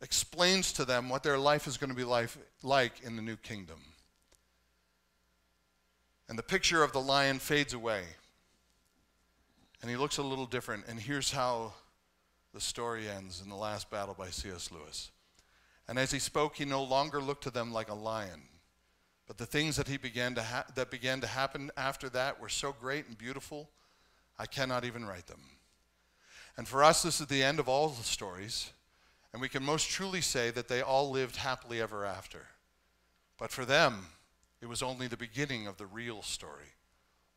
[0.00, 3.36] explains to them what their life is going to be life, like in the new
[3.36, 3.78] kingdom.
[6.26, 8.04] And the picture of the lion fades away.
[9.82, 10.84] And he looks a little different.
[10.88, 11.74] And here's how
[12.52, 14.70] the story ends in the last battle by C.S.
[14.70, 15.10] Lewis.
[15.88, 18.42] And as he spoke, he no longer looked to them like a lion.
[19.26, 22.48] But the things that, he began to ha- that began to happen after that were
[22.48, 23.70] so great and beautiful,
[24.38, 25.40] I cannot even write them.
[26.56, 28.70] And for us, this is the end of all the stories.
[29.32, 32.46] And we can most truly say that they all lived happily ever after.
[33.38, 34.06] But for them,
[34.60, 36.74] it was only the beginning of the real story.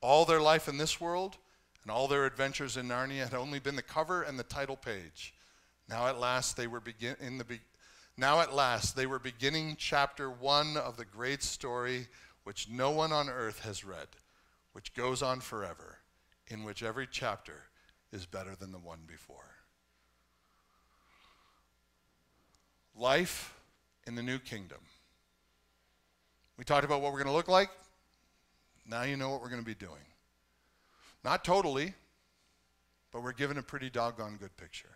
[0.01, 1.37] All their life in this world
[1.85, 5.33] and all their adventures in Narnia had only been the cover and the title page.
[5.87, 7.61] Now at last they were begin in the be-
[8.17, 12.07] now at last they were beginning chapter 1 of the great story
[12.43, 14.07] which no one on earth has read,
[14.73, 15.99] which goes on forever,
[16.47, 17.63] in which every chapter
[18.11, 19.55] is better than the one before.
[22.97, 23.53] life
[24.07, 24.79] in the new kingdom.
[26.57, 27.69] We talked about what we're going to look like.
[28.87, 30.01] Now you know what we're going to be doing.
[31.25, 31.95] Not totally,
[33.11, 34.95] but we're given a pretty doggone good picture.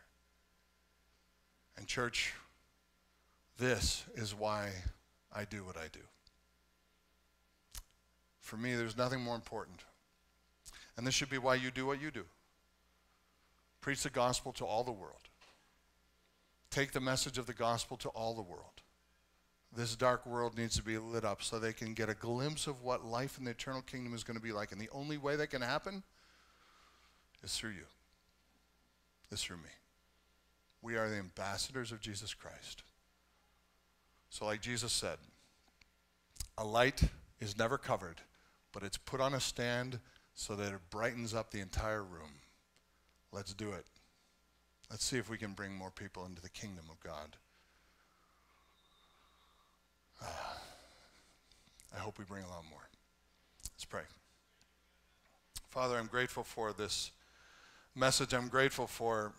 [1.75, 2.34] And, church,
[3.57, 4.69] this is why
[5.34, 5.99] I do what I do.
[8.39, 9.84] For me, there's nothing more important.
[10.95, 12.25] And this should be why you do what you do
[13.82, 15.30] preach the gospel to all the world
[16.69, 18.84] take the message of the gospel to all the world.
[19.75, 22.84] This dark world needs to be lit up so they can get a glimpse of
[22.84, 24.71] what life in the eternal kingdom is going to be like.
[24.71, 26.03] And the only way that can happen
[27.43, 27.85] is through you,
[29.31, 29.69] is through me.
[30.81, 32.83] We are the ambassadors of Jesus Christ.
[34.29, 35.17] So, like Jesus said,
[36.57, 37.03] a light
[37.39, 38.21] is never covered,
[38.71, 39.99] but it's put on a stand
[40.35, 42.31] so that it brightens up the entire room.
[43.31, 43.85] Let's do it.
[44.89, 47.35] Let's see if we can bring more people into the kingdom of God.
[50.21, 50.57] Ah,
[51.95, 52.87] I hope we bring a lot more.
[53.75, 54.03] Let's pray.
[55.69, 57.11] Father, I'm grateful for this
[58.00, 58.34] message.
[58.34, 59.34] I'm grateful for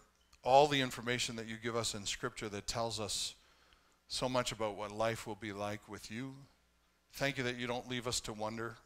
[0.44, 3.34] all the information that you give us in Scripture that tells us
[4.06, 6.34] so much about what life will be like with you.
[7.14, 8.76] Thank you that you don't leave us to wonder,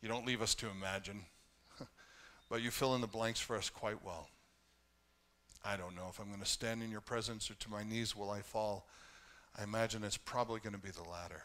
[0.00, 1.22] you don't leave us to imagine,
[2.48, 4.28] but you fill in the blanks for us quite well.
[5.64, 8.14] I don't know if I'm going to stand in your presence or to my knees
[8.14, 8.86] will I fall.
[9.58, 11.42] I imagine it's probably going to be the latter.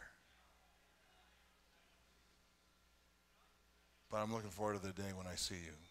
[4.11, 5.90] But I'm looking forward to the day when I see you.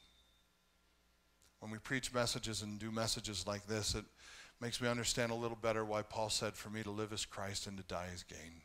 [1.61, 4.05] When we preach messages and do messages like this, it
[4.61, 7.67] makes me understand a little better why Paul said, For me to live is Christ
[7.67, 8.63] and to die is gain.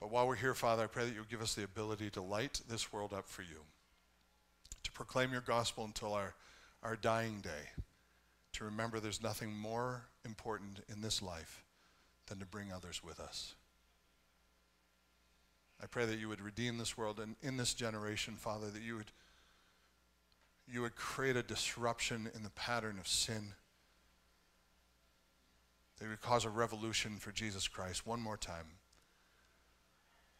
[0.00, 2.62] But while we're here, Father, I pray that you'll give us the ability to light
[2.68, 3.64] this world up for you,
[4.82, 6.34] to proclaim your gospel until our,
[6.82, 7.82] our dying day,
[8.54, 11.64] to remember there's nothing more important in this life
[12.28, 13.54] than to bring others with us.
[15.82, 18.96] I pray that you would redeem this world and in this generation, Father, that you
[18.96, 19.12] would
[20.72, 23.54] you would create a disruption in the pattern of sin.
[25.98, 28.66] That would cause a revolution for Jesus Christ one more time.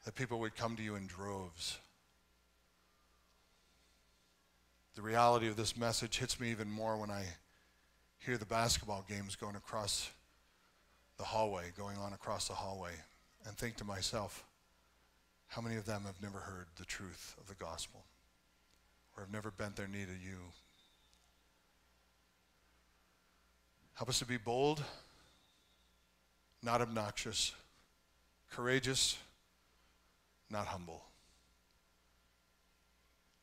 [0.04, 1.78] That people would come to you in droves.
[4.94, 7.24] The reality of this message hits me even more when I
[8.18, 10.10] hear the basketball games going across
[11.18, 12.92] the hallway, going on across the hallway,
[13.46, 14.44] and think to myself,
[15.48, 18.04] how many of them have never heard the truth of the gospel
[19.20, 20.38] or have never bent their knee to you?
[23.92, 24.82] Help us to be bold,
[26.62, 27.52] not obnoxious,
[28.50, 29.18] courageous,
[30.48, 31.02] not humble,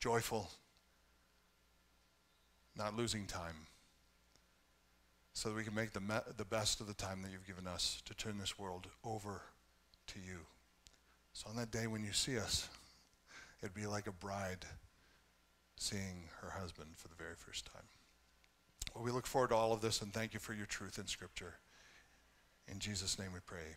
[0.00, 0.50] joyful,
[2.76, 3.54] not losing time,
[5.34, 7.68] so that we can make the, me- the best of the time that you've given
[7.68, 9.42] us to turn this world over
[10.08, 10.38] to you.
[11.34, 12.68] So on that day when you see us,
[13.62, 14.66] it'd be like a bride
[15.80, 17.84] seeing her husband for the very first time.
[18.94, 21.06] Well, we look forward to all of this and thank you for your truth in
[21.06, 21.54] Scripture.
[22.66, 23.76] In Jesus' name we pray.